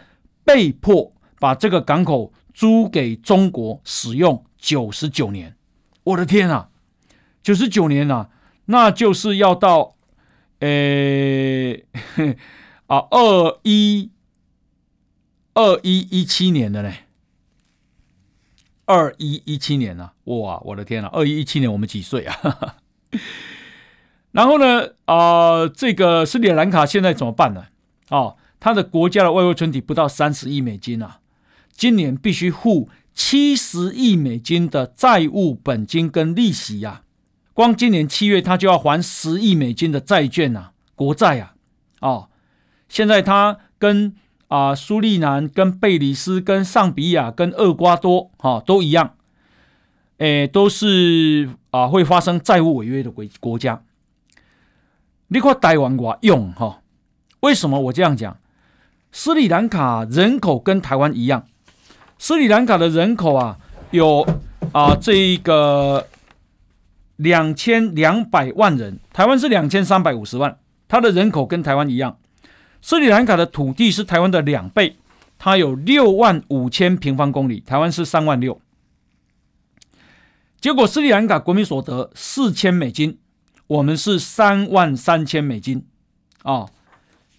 [0.45, 5.57] 被迫把这个港口租给中国使用九十九年。
[6.05, 6.71] 我的天啊，
[7.43, 8.31] 九十九年啊，
[8.67, 9.97] 那就是要到，
[10.61, 11.85] 诶，
[12.87, 14.11] 啊，二一
[15.55, 17.01] 二一一七年的嘞。
[18.87, 20.13] 二一一七年呢、啊？
[20.25, 21.09] 哇，我的天啊！
[21.13, 22.77] 二一一七年我们几岁啊？
[24.33, 24.91] 然后呢？
[25.07, 27.67] 啊、这个斯里兰卡现在怎么办呢？
[28.11, 31.21] 哦，他的国家的外汇存底不到三十亿美金啊，
[31.71, 37.53] 今年必须付七十亿美金的债务本金跟利息呀、啊。
[37.53, 41.55] 光今年七月他就要还十亿美金的债券啊，国债啊。
[42.01, 42.31] 哦，
[42.89, 44.17] 现在他跟。
[44.49, 49.17] 啊，苏利南跟贝里斯、跟尚比亚、跟厄瓜多，哈、都一样，
[50.19, 53.83] 诶，都是啊会发生债务违约的国国家。
[55.29, 56.83] 你看台湾我用哈？
[57.41, 58.37] 为什么我这样讲？
[59.17, 61.47] 斯里兰卡人口跟台湾一样，
[62.19, 63.57] 斯里兰卡的人口啊
[63.93, 64.27] 有
[64.73, 66.09] 啊这一个
[67.15, 72.19] 两千两百万人，台湾是两千三百五十万，它的人口跟台湾一样。
[72.83, 74.97] 斯里兰卡的土地是台湾的两倍，
[75.39, 78.61] 它有六万五千平方公里，台湾是三万六。
[80.61, 83.17] 结果斯里兰卡国民所得四千美金，
[83.69, 85.87] 我们是三万三千美金
[86.43, 86.67] 啊。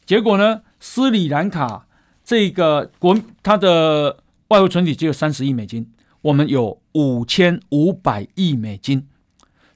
[0.06, 1.88] 结果呢，斯里兰卡
[2.24, 4.20] 这个国它的
[4.50, 9.08] 外汇存底只有三十亿美金，我们有五千五百亿美金，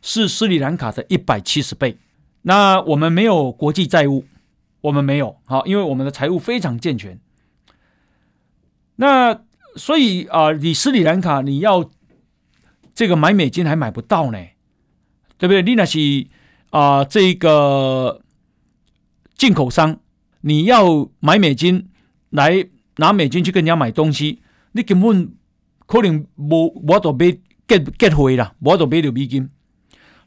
[0.04, 1.98] 是斯里兰卡的一百七十倍。
[2.44, 4.26] 那我们没有国际债务，
[4.82, 7.20] 我们没有好，因为我们的财务非常健全。
[8.98, 9.42] 那
[9.76, 11.90] 所以啊、你斯里兰卡你要
[12.94, 14.38] 这个买美金还买不到呢，
[15.40, 15.64] 对不对？
[15.64, 16.28] 你那是
[16.70, 18.22] 啊、这个
[19.36, 20.00] 进口商，
[20.42, 21.90] 你要买美金
[22.30, 25.32] 来拿美金去跟人家买东西，你根本
[25.86, 29.50] 可能无无都买结结汇啦，无都买到美金。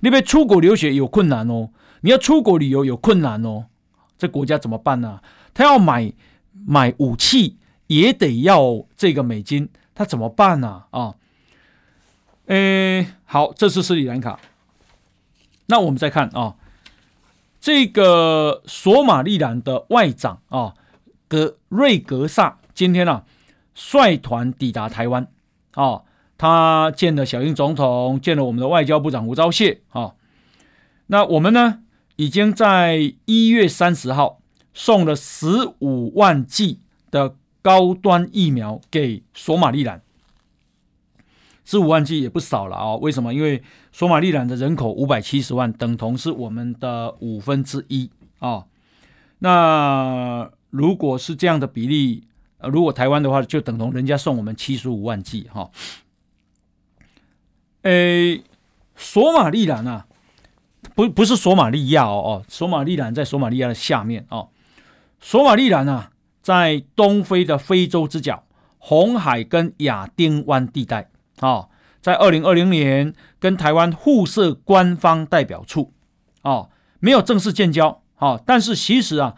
[0.00, 1.70] 你要出国留学有困难哦，
[2.00, 3.66] 你要出国旅游有困难哦，
[4.18, 5.22] 这国家怎么办呢、啊？
[5.54, 6.12] 他要买
[6.66, 7.58] 买武器。
[7.88, 10.84] 也得要这个美金，他怎么办呢？
[10.92, 11.14] 啊，
[12.46, 14.40] 诶，好，这是斯里兰卡。
[15.66, 16.54] 那我们再看啊，
[17.62, 20.74] 这个索马利兰的外长啊，
[21.28, 23.24] 格瑞格萨今天啊
[23.74, 25.28] 率团抵达台湾
[25.70, 26.02] 啊，
[26.36, 30.16] 他见了小英总统，见了我们的外交部长吴钊燮啊。
[31.06, 31.78] 那我们呢，
[32.16, 34.42] 已经在一月三十号
[34.74, 35.46] 送了十
[35.78, 37.36] 五万剂的。
[37.64, 40.02] 高端疫苗给索马利兰，
[41.64, 42.98] 十五万剂也不少了啊、哦！
[43.00, 43.32] 为什么？
[43.32, 48.66] 因为索马利兰的人口五百七十万，等同是我们的五分之一啊、哦。
[49.38, 52.26] 那如果是这样的比例，
[52.58, 55.70] 呃，如果台湾的话，就等同人家送我们七十五万剂哈。
[57.82, 58.42] 诶、
[58.96, 60.06] 索马利兰啊，
[60.94, 64.50] 不不是索马利亚哦哦，索马利兰在索马利亚的下面哦，
[65.20, 66.10] 索马利兰啊。
[66.42, 68.42] 在东非的非洲之角，
[68.78, 71.08] 红海跟亚丁湾地带
[71.40, 71.68] 啊，
[72.00, 75.92] 在二零二零年跟台湾互设官方代表处
[76.42, 76.68] 啊，
[77.00, 79.34] 没有正式建交啊，但是其实啊，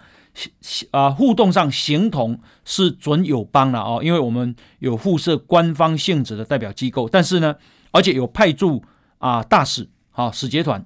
[0.90, 7.56] 啊互动上形同是准友邦了啊，因为我们有互设官方性质的代表机构，但是呢，
[7.92, 8.82] 而且有派驻
[9.18, 10.84] 啊大使啊使节团。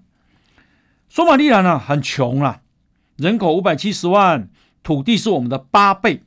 [1.08, 2.60] 索马利兰呢很穷啊，
[3.16, 4.48] 人口五百七十万。
[4.84, 6.22] 土地是我们的八倍，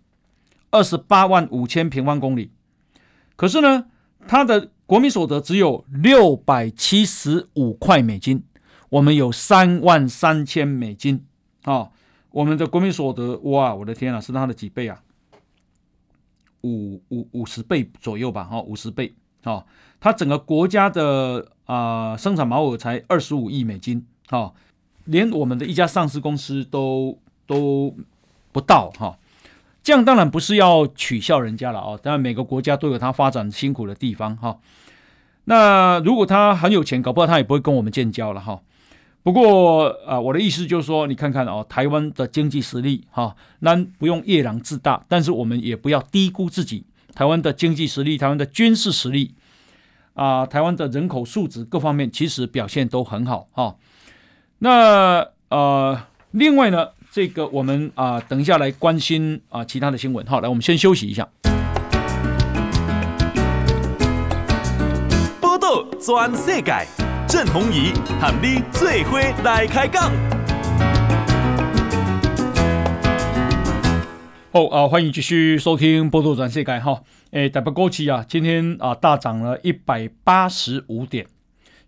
[0.70, 2.52] 二十八万五千平方公里。
[3.36, 3.86] 可是呢，
[4.27, 8.43] 它的国民所得只有六百七十五块美金，
[8.89, 11.25] 我们有三万三千美金
[11.63, 11.91] 啊、哦！
[12.31, 15.01] 我们的国民所得，哇，我的天啊，是它的几倍啊？
[16.62, 18.43] 五五五十倍左右吧？
[18.43, 19.65] 哈、哦，五十倍啊、哦！
[19.99, 24.53] 它整个国家的啊、生产毛额才二十五亿美金啊、哦，
[25.05, 27.95] 连我们的一家上市公司都都。
[28.53, 29.17] 不到哈，
[29.84, 32.00] 这样当然不是要取笑人家了哦。
[32.02, 34.60] 当然每个国家都有他发展辛苦的地方哈。
[35.46, 38.62] 那如果他很有钱，搞不好他也不会跟我们建交了哈。
[39.24, 46.86] 不过啊，我的意思就是说，你看看哦，台湾的经济实力哈，那不用夜郎自大，但是我们也不要低估自己。
[47.13, 49.34] 台湾的经济实力，台湾的军事实力
[50.13, 53.76] 啊，台湾的人口素质各方面其实表现都很好哈。
[54.60, 56.00] 那呃，
[56.32, 56.89] 另外呢？
[57.13, 60.26] 这个我们啊、呃，等一下来关心啊其他的新闻。
[60.26, 61.28] 好，来我们先休息一下。
[65.41, 66.88] 报道全世界，
[67.28, 70.10] 郑弘仪喊你最伙来开讲。
[74.54, 77.04] 好啊，欢迎继续收听报道全世界哈。
[77.32, 81.28] 诶，台北股市啊，今天啊大涨了一百八十五点，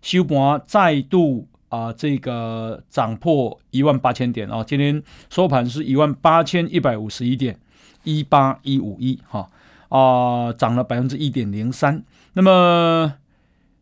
[0.02, 1.48] 收盘再度。
[1.74, 4.62] 啊，这个涨破一万八千点啊！
[4.62, 7.58] 今天收盘是一万八千一百五十一点，
[8.04, 9.50] 一八一五一哈
[9.88, 12.04] 啊，涨了百分之一点零三。
[12.34, 13.14] 那么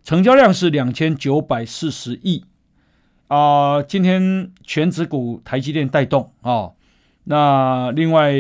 [0.03, 2.47] 成交量是两千九百四十亿
[3.29, 3.83] 啊。
[3.83, 6.71] 今天全指股台积电带动啊，
[7.25, 8.33] 那另外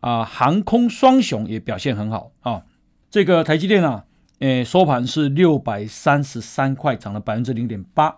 [0.00, 2.62] 啊，航空双雄也表现很好啊。
[3.10, 4.06] 这个台积电啊，
[4.38, 8.16] 诶，收盘是六百三十三块，涨了百分之零点八。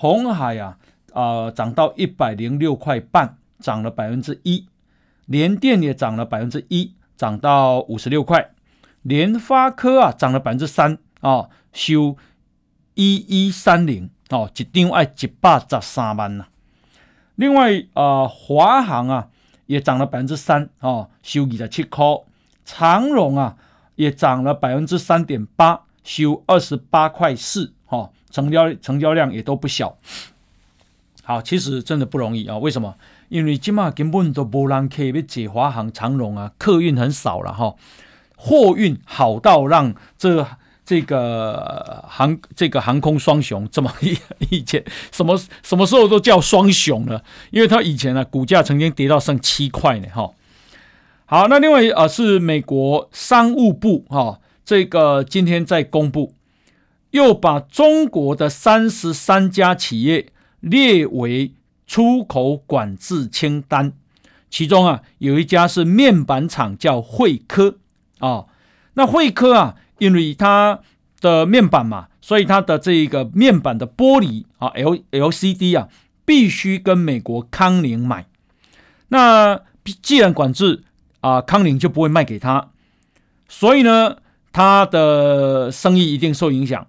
[0.00, 0.78] 红海啊，
[1.12, 4.66] 呃，涨到一百零六块半，涨了百分之一。
[5.26, 8.52] 联电也涨了百分之一，涨到五十六块。
[9.02, 12.16] 联发科啊，涨了百分之三啊，收
[12.94, 16.46] 一一三零哦，一张爱一百十三万呐。
[17.34, 19.28] 另外啊，华、航啊
[19.66, 22.06] 也涨了百分之三哦，收二十七块。
[22.64, 23.58] 长荣啊
[23.96, 27.74] 也涨了百分之三点八，收二十八块四。
[28.30, 29.96] 成交成交量也都不小。
[31.22, 32.58] 好，其实真的不容易啊。
[32.58, 32.94] 为什么？
[33.28, 37.74] 因为今嘛根本都无人可以解华航、长荣啊，客运很少了哈。
[38.34, 40.44] 货运好到让这
[40.84, 44.18] 这个航这个航空双雄这么以
[44.48, 47.22] 以前什么什么时候都叫双雄了？
[47.50, 50.30] 因为它以前呢、啊、股价曾经跌到剩七块呢哈。
[51.26, 56.34] 好，那另外啊是美国商务部哈、这个今天在公布，
[57.10, 61.52] 又把中国的三十三家企业列为
[61.86, 63.92] 出口管制清单，
[64.48, 67.76] 其中啊有一家是面板厂叫惠科
[68.18, 68.46] 啊、
[68.94, 70.80] 那惠科啊，因为它
[71.20, 75.88] 的面板嘛，所以它的这个面板的玻璃啊 L LCD 啊，
[76.24, 78.26] 必须跟美国康宁买。
[79.08, 79.60] 那
[80.02, 80.84] 既然管制
[81.20, 82.70] 啊，康宁就不会卖给他，
[83.48, 84.18] 所以呢，
[84.52, 86.86] 他的生意一定受影响。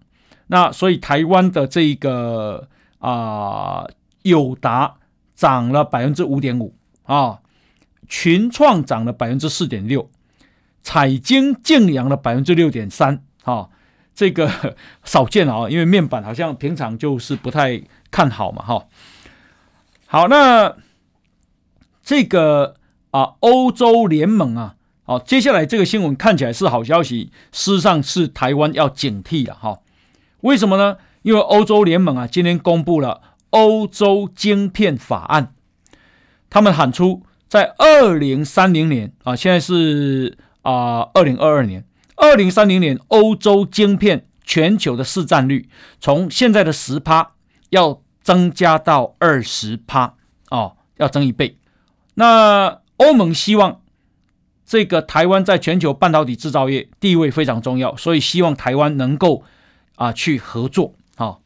[0.51, 2.67] 那所以台湾的这个
[2.99, 3.87] 啊
[4.23, 4.97] 友达
[5.33, 7.39] 涨了百分之五点五啊，
[8.09, 10.09] 群创涨了百分之四点六，
[10.83, 13.69] 彩晶劲扬了百分之六点三啊，
[14.13, 14.75] 这个
[15.05, 17.81] 少见啊，因为面板好像平常就是不太
[18.11, 18.85] 看好嘛哈、
[20.05, 20.75] 好，那。
[22.03, 22.77] 这个
[23.11, 29.79] 啊，欧洲联盟啊，好，接下来这个新闻看起来是好消息，事实上是台湾要警惕了哈。
[30.41, 30.97] 为什么呢？
[31.21, 33.21] 因为欧洲联盟啊，今天公布了
[33.51, 35.53] 欧洲晶片法案，
[36.49, 41.85] 他们喊出在二零三零年啊，现在是啊二零二二年，
[42.15, 45.69] 二零三零年欧洲晶片全球的市占率
[45.99, 47.33] 从现在的十趴
[47.69, 50.15] 要增加到二十趴
[50.49, 51.57] 哦，要增一倍。
[52.15, 53.81] 那欧盟希望
[54.65, 59.43] 这个台湾在全球半导体制造业地位非常重要，所以希望台湾能够
[59.95, 61.37] 啊去合作啊，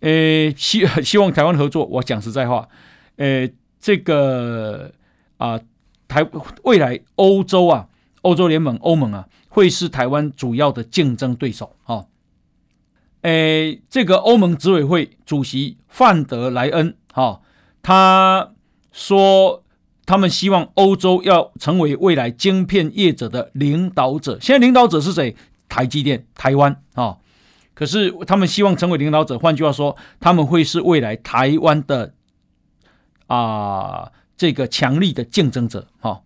[0.00, 1.84] 呃希 希望台湾合作。
[1.86, 2.68] 我讲实在话，
[3.16, 3.48] 呃
[3.80, 4.92] 这个
[5.38, 5.60] 啊
[6.08, 6.26] 台
[6.64, 7.88] 未来欧洲啊
[8.22, 12.06] 欧洲联盟欧盟啊会是台湾主要的竞争对手啊。
[13.22, 17.40] 诶这个欧盟执委会主席范德莱恩哈
[17.82, 18.52] 他。
[18.92, 19.62] 说
[20.04, 24.36] 他们希望欧洲要成为未来晶片业者的领导者。
[24.40, 25.36] 现在领导者是谁？
[25.70, 27.18] 台积电、台湾啊、哦。
[27.72, 32.12] 可是他们希望成为领导者，换句话说，他们会是未来台湾的
[33.26, 36.22] 啊、这个强力的竞争者哈、哦。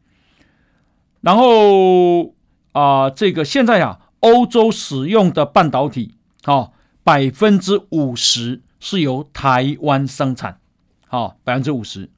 [1.20, 2.34] 然后
[2.72, 6.70] 啊、这个现在啊，欧洲使用的半导体啊，
[7.04, 10.58] 百分之五十是由台湾生产，
[11.06, 12.10] 好，百分之五十。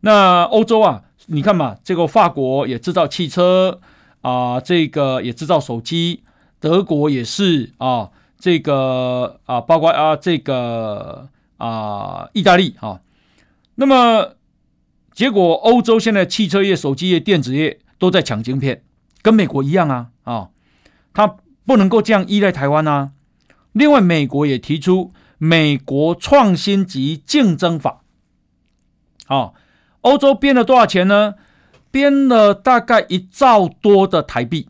[0.00, 3.80] 那欧洲啊，你看嘛，这个法国也制造汽车
[4.22, 6.24] 啊、这个也制造手机，
[6.60, 13.00] 德国也是啊，这个啊，包括啊，这个啊，意大利啊。
[13.76, 14.34] 那么
[15.12, 18.82] 结果，欧洲现在汽车业、手机业、电子业都在抢晶片，
[19.22, 20.48] 跟美国一样啊啊，
[21.12, 23.12] 它不能够这样依赖台湾啊。
[23.72, 28.02] 另外，美国也提出美国创新及竞争法，
[29.26, 29.52] 啊。
[30.02, 31.34] 欧洲编了多少钱呢？
[31.90, 34.68] 编了大概一兆多的台币，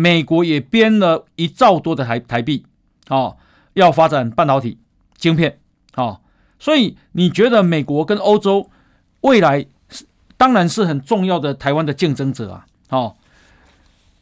[0.00, 2.64] 美国也编了一兆多的台台币，
[3.08, 3.36] 哦，
[3.74, 4.78] 要发展半导体
[5.16, 5.58] 晶片，
[5.94, 6.20] 哦，
[6.58, 8.70] 所以你觉得美国跟欧洲
[9.20, 9.66] 未来
[10.36, 13.16] 当然是很重要的台湾的竞争者啊，哦，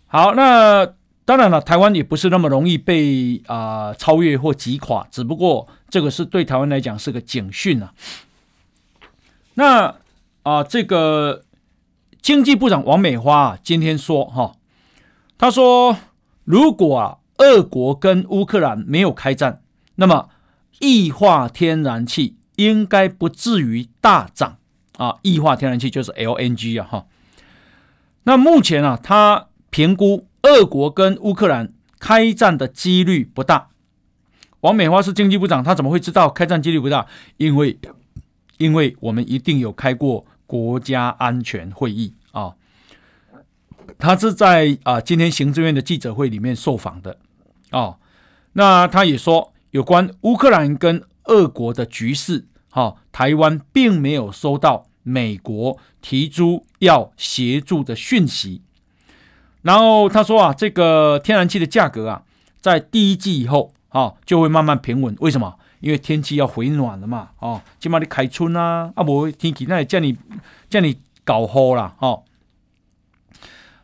[0.09, 0.87] 好，那
[1.24, 7.93] 当然了，台湾也不是那么容易被啊、超越或击垮，只不过这个是对台湾来讲是个警讯啊，
[9.55, 9.95] 那。
[10.45, 11.43] 啊，这个
[12.22, 14.55] 经济部长王美花啊，今天说哈，
[15.39, 15.97] 他说
[16.45, 19.62] 如果啊，俄国跟乌克兰没有开战，
[19.95, 20.28] 那么
[20.80, 24.59] 液化天然气应该不至于大涨
[24.97, 25.18] 啊。
[25.22, 27.07] 液化天然气就是 LNG 啊哈。
[28.24, 33.68] 那目前啊，他评估俄国跟乌克兰开战的几率不大。
[34.61, 37.07] 王美花是经济部长，他怎么会知道开战几率不大？
[37.36, 37.78] 因为
[38.59, 40.26] 因为我们一定有开过。
[40.49, 42.14] 国家安全会议，
[43.99, 47.19] 他是在啊今天行政院的记者会里面受访的
[47.73, 47.97] 哦。
[48.53, 58.63] 那他也说，有关乌克兰跟俄国的局势，哈，台湾并没有收到美国提出要协助的讯息。
[59.63, 62.23] 然后他说啊，这个天然气的价格啊，
[62.61, 65.15] 在第一季以后啊就会慢慢平稳。
[65.21, 65.59] 为什么？
[65.81, 70.17] 因为天气要回暖了嘛，哦，起码你开春啊，啊不天气那也叫你
[70.69, 72.25] 叫你搞好了，哦。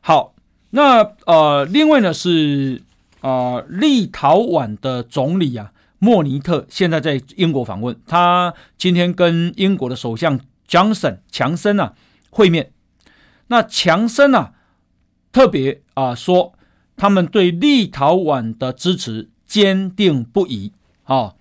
[0.07, 0.35] 好，
[0.69, 2.83] 那呃，另外呢是
[3.23, 10.39] 呃，立陶宛的总理啊，莫尼特现在在英国访问，他今天跟英国的首相
[10.69, 11.95] Johnson 强森啊
[12.29, 12.71] 会面。
[13.47, 14.53] 那强森啊
[15.33, 16.53] 特别啊、说，
[16.99, 20.73] 他们对立陶宛的支持坚定不移，
[21.05, 21.35] 啊、哦。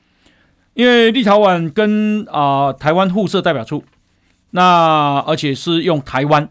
[0.74, 3.84] 因为立陶宛跟啊、台湾互设代表处，
[4.52, 6.50] 那而且是用台湾，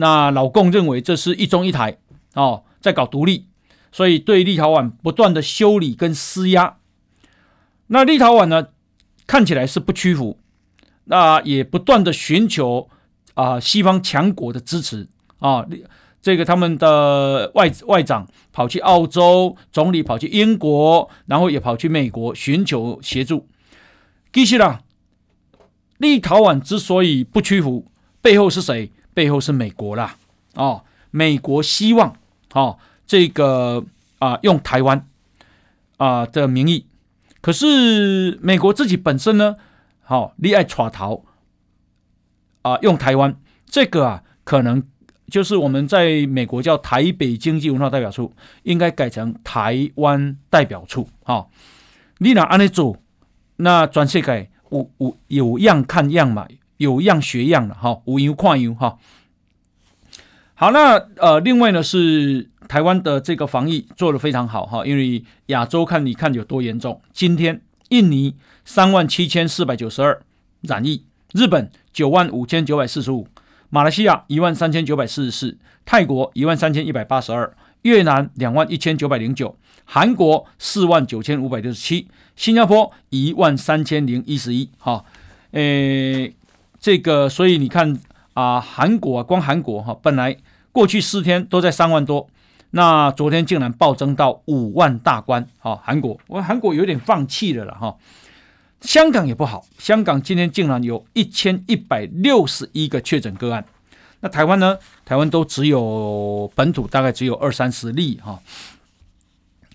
[0.00, 1.98] 那老共认为这是一中一台
[2.34, 3.46] 哦，在搞独立，
[3.90, 6.76] 所以对立陶宛不断的修理跟施压。
[7.88, 8.68] 那立陶宛呢，
[9.26, 10.38] 看起来是不屈服，
[11.04, 12.88] 那也不断的寻求
[13.34, 15.08] 啊、西方强国的支持
[15.40, 15.66] 啊。
[16.22, 23.48] 这个他们的外外长跑去澳洲，总理跑去英国，然后也跑去美国寻求协助。
[24.32, 24.82] 其实啦，
[25.96, 27.90] 立陶宛之所以不屈服，
[28.22, 28.92] 背后是谁？
[29.18, 30.14] 背后是美国啦。
[30.54, 32.14] 哦，美国希望
[32.52, 33.84] 哦这个
[34.20, 35.04] 啊、用台湾
[35.96, 36.86] 啊、的名义，
[37.40, 39.56] 可是美国自己本身呢，
[40.02, 41.24] 好、哦，你爱耍逃
[42.62, 43.34] 啊用台湾
[43.66, 44.80] 这个啊可能。
[45.30, 51.06] 就是我们在美国叫台北经济文化代表处，应该改成台湾代表处。
[51.22, 51.46] 哈，
[52.16, 52.96] 你哪安尼做？
[53.56, 56.46] 那全世界有有有样看样嘛，
[56.78, 58.98] 有样学样的哈，有样看样哈。
[60.54, 67.00] 好，那呃，另外呢是台湾的这个防疫做得非常好哈，因为亚洲看你看有多严重。
[67.12, 67.60] 今天
[67.90, 70.20] 印尼三万七千四百九十二
[70.62, 73.28] 染疫，日本九万五千九百四十五。
[73.70, 79.54] 马来西亚一万三千九百四十四，泰国一万三千一百八十二，越南两万一千九百零九，
[79.84, 84.70] 韩国四万九千五百六十七，新加坡一万三千零一十一。
[84.78, 85.04] 哈，
[85.50, 86.34] 诶，
[86.80, 87.98] 这个，所以你看
[88.34, 90.36] 啊，韩国啊，光韩国哈，本来
[90.72, 92.28] 过去四天都在三万多，
[92.70, 95.46] 那昨天竟然暴增到五万大关。
[95.60, 97.96] 啊，韩国，我韩国有点放弃了了哈。
[98.80, 103.64] 香港也不好，香港今天竟然有一千一百六十一个确诊个案。
[104.20, 104.76] 那台湾呢？
[105.04, 108.40] 台湾都只有本土大概只有二三十例哈。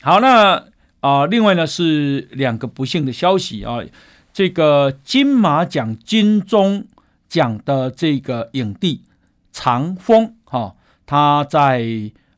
[0.01, 0.64] 好，那
[1.01, 3.80] 啊、另外呢是两个不幸的消息啊。
[4.34, 6.86] 这个金马奖金钟
[7.34, 9.04] 奖的这个影帝
[9.52, 10.76] 长风哈，
[11.06, 11.84] 他在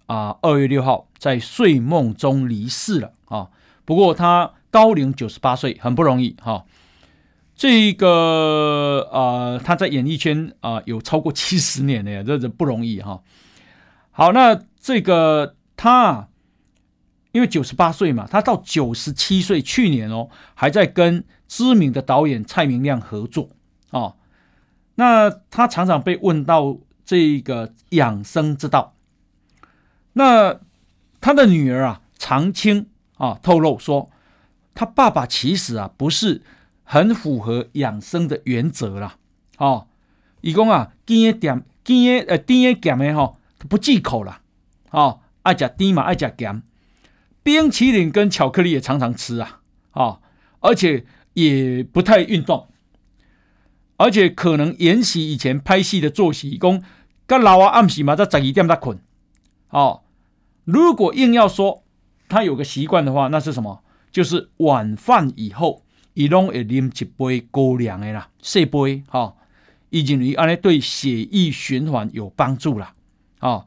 [0.05, 3.49] 啊二月六号在睡梦中离世了啊。
[3.83, 4.53] 不过他。
[4.75, 6.65] 高龄九十八岁，很不容易哈。
[7.55, 13.21] 这个呃，他在演艺圈啊、有超过七十年了，这这不容易哈。
[14.11, 16.27] 好，那这个他
[17.31, 23.47] 因为九十八岁嘛，他到九十七岁，去年哦还在跟知名的导演蔡明亮合作
[23.91, 24.17] 哦。
[24.95, 28.95] 那他常常被问到这个养生之道。
[30.13, 30.59] 那
[31.21, 32.87] 他的女儿啊常青
[33.17, 34.09] 啊透露说。
[34.77, 36.41] 他爸爸其实啊不是
[36.83, 39.15] 很符合养生的原则啦，
[39.57, 39.87] 哦，
[40.41, 43.37] 伊讲啊，甜的点，甜的呃甜的咸的吼，
[43.69, 44.41] 不忌口啦，
[44.91, 46.61] 哦，爱食甜嘛，爱食咸，
[47.41, 49.61] 冰淇淋跟巧克力也常常吃啊，
[49.93, 50.19] 哦，
[50.59, 52.67] 而且也不太运动，
[53.97, 56.81] 而且可能沿袭以前拍戏的作息，讲
[57.25, 58.99] 跟老啊暗时嘛在十二点才困，
[59.69, 60.01] 哦，
[60.63, 61.83] 如果硬要说
[62.27, 63.81] 他有个习惯的话，那是什么？
[64.11, 65.83] 就是晚饭以后，
[66.13, 69.35] 伊拢会啉一杯高粱的啦，细杯哈，
[69.89, 72.93] 伊认为安尼对血液循环有帮助啦，
[73.39, 73.65] 啊，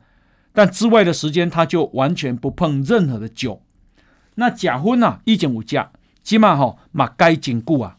[0.52, 3.62] 但之外的时间他就完全不碰任何的酒。
[4.36, 5.86] 那食薰啊，以前有食，
[6.22, 7.96] 起码哈嘛该坚固啊。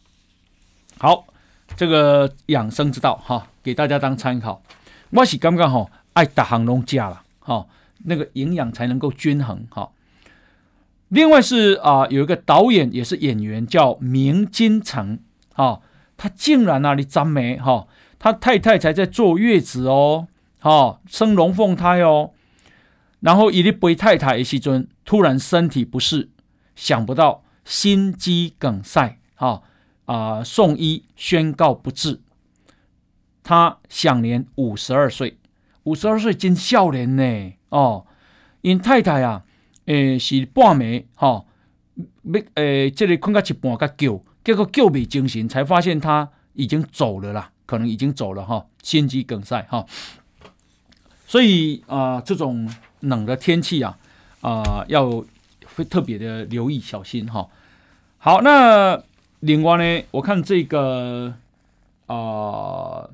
[0.98, 1.26] 好，
[1.80, 4.62] 这个养生之道哈，给大家当参考。
[5.08, 7.66] 我是感觉哈，爱大行龙架了哈，
[8.04, 9.88] 那个营养才能够均衡哈。
[11.08, 15.20] 另外是啊、呃，有一个导演也是演员叫明金城
[15.54, 15.80] 啊，
[16.18, 20.28] 他竟然那里沾霉哈，他太太才在坐月子哦，
[20.58, 22.32] 哈、哦，生龙凤胎哦，
[23.20, 26.28] 然后一粒背太太的时阵，突然身体不适，
[26.76, 29.62] 想不到心肌梗塞哈
[30.10, 32.18] 啊、送医宣告不治，
[33.44, 35.36] 他享年五十二岁，
[35.84, 38.06] 五十二岁真少年呢哦，
[38.62, 39.44] 因太太啊。
[39.86, 41.44] 诶，是半暝哈，
[42.22, 49.84] 要诶，这里困到一半，甲叫，结果叫没精神，才发现他已经走了啦，可能已经走了哈，心肌梗塞哈。
[51.26, 53.98] 所以啊、这种冷的天气啊，
[54.42, 55.24] 啊、要
[55.74, 57.48] 会特别的留意小心哈。
[58.18, 59.02] 好，那
[59.40, 61.34] 另外呢，我看这个
[62.06, 63.08] 啊、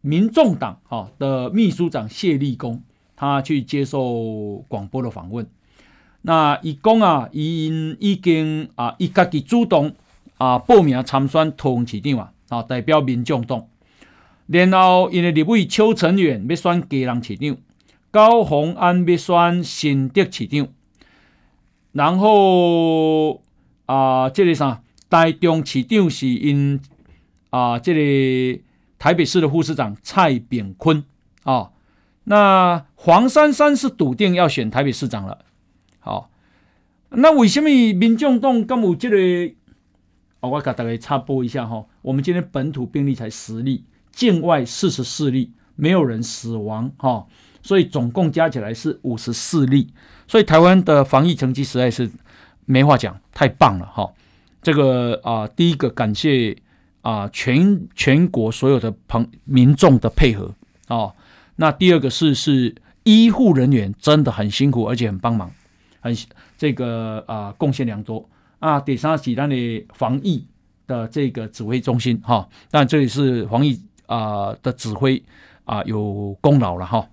[0.00, 2.82] 民众党哈的秘书长谢立功，
[3.16, 5.46] 他去接受广播的访问。
[6.22, 9.94] 那伊讲啊，伊已经啊，伊家己主动
[10.38, 13.66] 啊报名参选桃园市长啊，啊代表民众党。
[14.48, 17.56] 然后因为立委邱成远要选基隆市长，
[18.10, 20.68] 高虹安要选新竹市长，
[21.92, 23.40] 然后
[23.86, 26.80] 啊，这个啥台中市长是因
[27.50, 28.60] 啊，这个
[28.98, 31.04] 台北市的副市长蔡炳坤
[31.44, 31.70] 啊，
[32.24, 35.44] 那黄珊珊是笃定要选台北市长了。
[36.00, 36.30] 好，
[37.10, 39.54] 那为什么民众党敢有这个？
[40.40, 47.26] 哦，我给大家插播一下哈，我们今天本土病例才十例，境外四十四例，没有人死亡哈，
[47.62, 49.94] 所以总共加起来是五十四例。
[50.28, 52.10] 所以台湾的防疫成绩实在是
[52.66, 54.12] 没话讲，太棒了哈。
[54.66, 56.56] 这个啊、第一个感谢
[57.00, 60.52] 啊、全全国所有的朋民众的配合、
[60.88, 61.14] 哦。
[61.54, 65.48] 那第二个是是医护人员真的很辛苦，而且很帮忙，
[66.00, 66.12] 很
[66.58, 68.80] 这个啊贡献良多啊。
[68.80, 70.44] 第三是咱的防疫
[70.88, 75.22] 的这个指挥中心哈、哦，但这里是防疫啊、的指挥
[75.64, 77.08] 啊、有功劳了哈。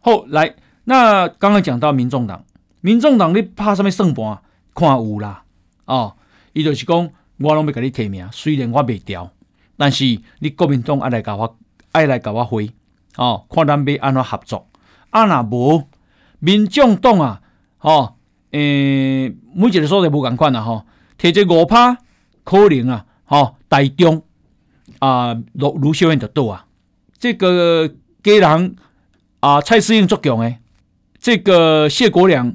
[0.00, 0.54] 后来
[0.84, 2.42] 那刚刚讲到民众党，
[2.80, 4.38] 民众党你怕什么胜盘？
[4.74, 5.43] 看有啦。
[5.86, 6.14] 哦，
[6.52, 9.30] 伊就是讲，我拢要甲你提名，虽然我未调，
[9.76, 10.04] 但是
[10.38, 11.56] 你国民党爱来甲我，
[11.92, 12.70] 爱来甲我会，
[13.16, 14.68] 哦，看咱要安怎合作。
[15.10, 15.88] 啊，若无
[16.38, 17.40] 民众党啊，
[17.80, 18.14] 哦，
[18.52, 20.84] 诶、每一个所在无共款啦，吼，
[21.18, 21.98] 摕这五趴
[22.44, 24.22] 可能啊，吼、哦，台中
[24.98, 26.66] 啊，卢卢秀燕就倒啊，
[27.18, 27.88] 这个
[28.22, 28.76] 家人
[29.40, 30.58] 啊，蔡适应足强诶，
[31.18, 32.54] 这个谢国梁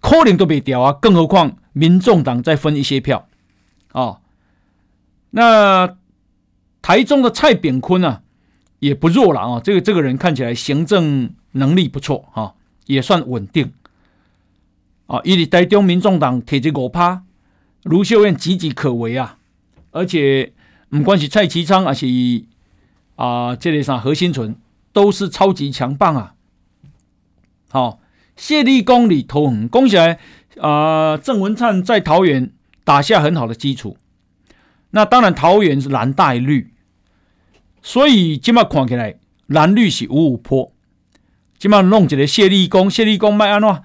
[0.00, 1.56] 可能都未调啊，更何况。
[1.74, 3.28] 民众党再分一些票，
[3.92, 4.20] 哦，
[5.30, 5.96] 那
[6.80, 8.22] 台中的蔡炳坤啊，
[8.78, 9.60] 也不弱了啊、哦。
[9.62, 12.54] 这个这个人看起来行政能力不错哈、哦，
[12.86, 13.72] 也算稳定
[15.06, 15.20] 啊。
[15.24, 17.24] 伊、哦、哩台中民众党铁这五趴，
[17.82, 19.38] 卢秀燕岌岌可危啊。
[19.90, 20.52] 而且
[20.90, 22.06] 唔管是蔡其昌还是
[23.16, 24.54] 啊，这里上何新存
[24.92, 26.34] 都是超级强棒啊。
[27.68, 27.98] 好、哦，
[28.36, 30.20] 谢立功里头，恭喜来。
[30.60, 32.52] 啊，郑、文灿在桃园
[32.84, 33.96] 打下很好的基础。
[34.90, 36.72] 那当然，桃园是蓝带绿，
[37.82, 40.70] 所以今麦看起来蓝绿是五五坡。
[41.58, 43.82] 今麦弄一个谢立功，谢立功卖安怎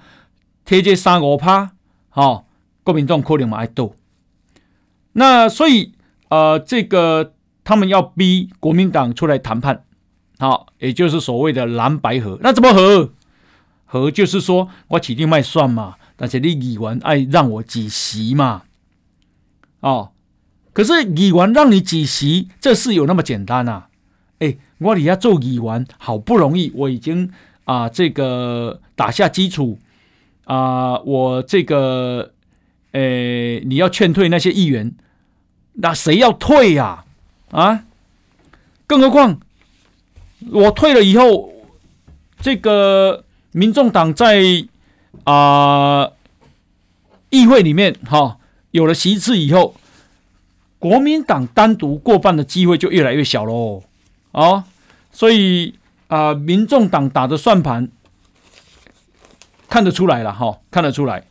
[0.66, 1.72] 贴这三五趴，
[2.10, 2.46] 好、哦，
[2.84, 3.96] 国民党可能嘛爱斗。
[5.14, 5.94] 那所以
[6.30, 9.84] 呃，这个他们要逼国民党出来谈判，
[10.38, 12.38] 好、也就是所谓的蓝白合。
[12.42, 13.12] 那怎么合？
[13.86, 15.96] 合就是说我起定卖算嘛。
[16.22, 18.64] 但是你议员爱让我几席嘛？
[19.80, 20.12] 哦，
[20.74, 23.88] 可是议员让你几席，这事有那么简单啊？
[24.40, 27.32] 哎，我底下做议员好不容易，我已经
[27.64, 29.80] 啊这个打下基础
[30.44, 32.34] 啊，我这个
[32.92, 34.94] 诶，你要劝退那些议员，
[35.76, 37.06] 那谁要退呀？
[37.52, 37.84] 啊，啊，
[38.86, 39.40] 更何况
[40.52, 41.54] 我退了以后，
[42.42, 44.68] 这个民众党在。
[45.30, 46.12] 啊、
[47.30, 48.38] 议会里面哈、哦、
[48.72, 49.76] 有了席次以后，
[50.80, 53.84] 国民党单独过半的机会就越来越小喽，
[54.32, 54.64] 哦，
[55.12, 55.76] 所以
[56.08, 57.90] 啊、民众党打的算盘
[59.68, 61.24] 看得出来了哈、哦，看得出来，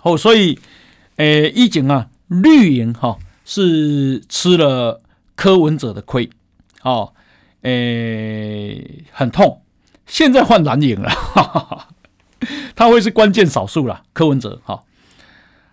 [0.00, 0.58] 哦，所以，
[1.16, 5.02] 诶，以前啊，绿营哈、哦、是吃了
[5.34, 6.30] 柯文哲的亏，
[6.80, 7.12] 哦，
[7.60, 9.60] 诶，很痛，
[10.06, 11.10] 现在换蓝营了。
[11.10, 11.88] 哈哈哈。
[12.74, 14.60] 他会是关键少数了，柯文哲。
[14.64, 14.84] 好，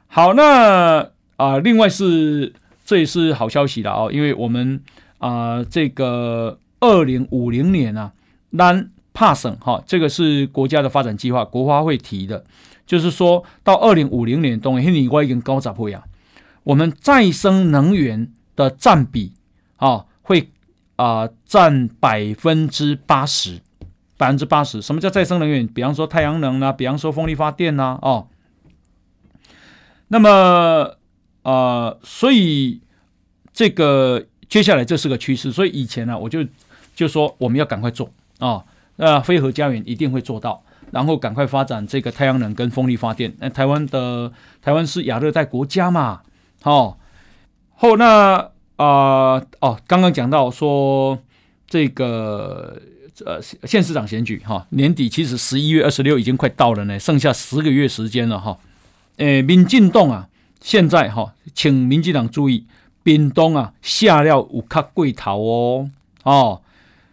[0.07, 2.53] 好，那啊、另外是
[2.85, 4.81] 这也是好消息了哦，因为我们
[5.17, 8.13] 啊、呃，这个二零五零年啊，
[8.51, 12.45] 南帕省哈，这个是国家的发展计划，国发会提的，
[12.85, 16.03] 就是说到二零五零年，东西你我已经高十倍啊，
[16.63, 19.33] 我们再生能源的占比
[19.77, 20.49] 啊，会
[20.95, 23.59] 啊占百分之八十。
[24.23, 25.67] 百分之八十，什么叫再生能源？
[25.67, 28.29] 比方说太阳能啊，比方说风力发电呐，哦，
[30.07, 30.29] 那么
[31.41, 32.79] 啊、呃，所以
[33.51, 35.51] 这个接下来这是个趋势。
[35.51, 36.39] 所以以前呢、我就
[36.95, 38.09] 就说我们要赶快做
[38.39, 38.63] 啊，
[38.95, 43.35] 那飞核家园一定会做到，然后赶快发展这个太阳能跟风力发电。
[43.39, 46.21] 那台湾的台湾是亚热带国家嘛，
[46.63, 46.95] 哦，
[47.75, 51.19] 后那啊哦，刚刚讲到说
[51.67, 52.81] 这个。
[53.25, 58.57] 呃，县市长选举哈，年底其实十一月二十六已经快到了呢，剩下十个月时间了哈。
[59.17, 60.27] 诶，民进党啊，
[60.59, 62.65] 现在哈，请民进党注意，
[63.03, 65.89] 屏东啊下料有卡贵头哦
[66.23, 66.61] 哦。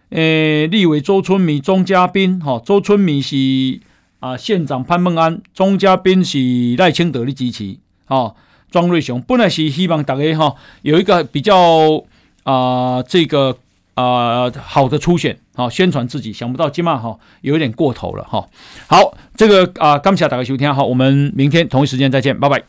[0.08, 3.80] 诶，立委周春米、钟嘉宾哈，周春米是
[4.18, 6.38] 啊县长潘孟安，钟嘉宾是
[6.76, 7.76] 赖清德的支持
[8.08, 8.34] 哦。
[8.70, 12.04] 庄瑞雄本来是希望大家哈有一个比较
[12.42, 13.56] 啊这个。
[13.94, 18.48] 啊、好的出选，哦、宣传自己，想不到今晚哈有点过头了哈、哦。
[18.86, 22.62] 好，这个啊，刚下打个休听，哈，我们明天同一时间再见，拜拜。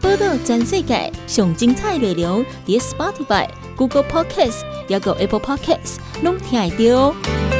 [0.00, 7.59] 波道全世界上精彩内容，点 Spotify、Google Podcast，还有 Apple Podcast，拢听得到。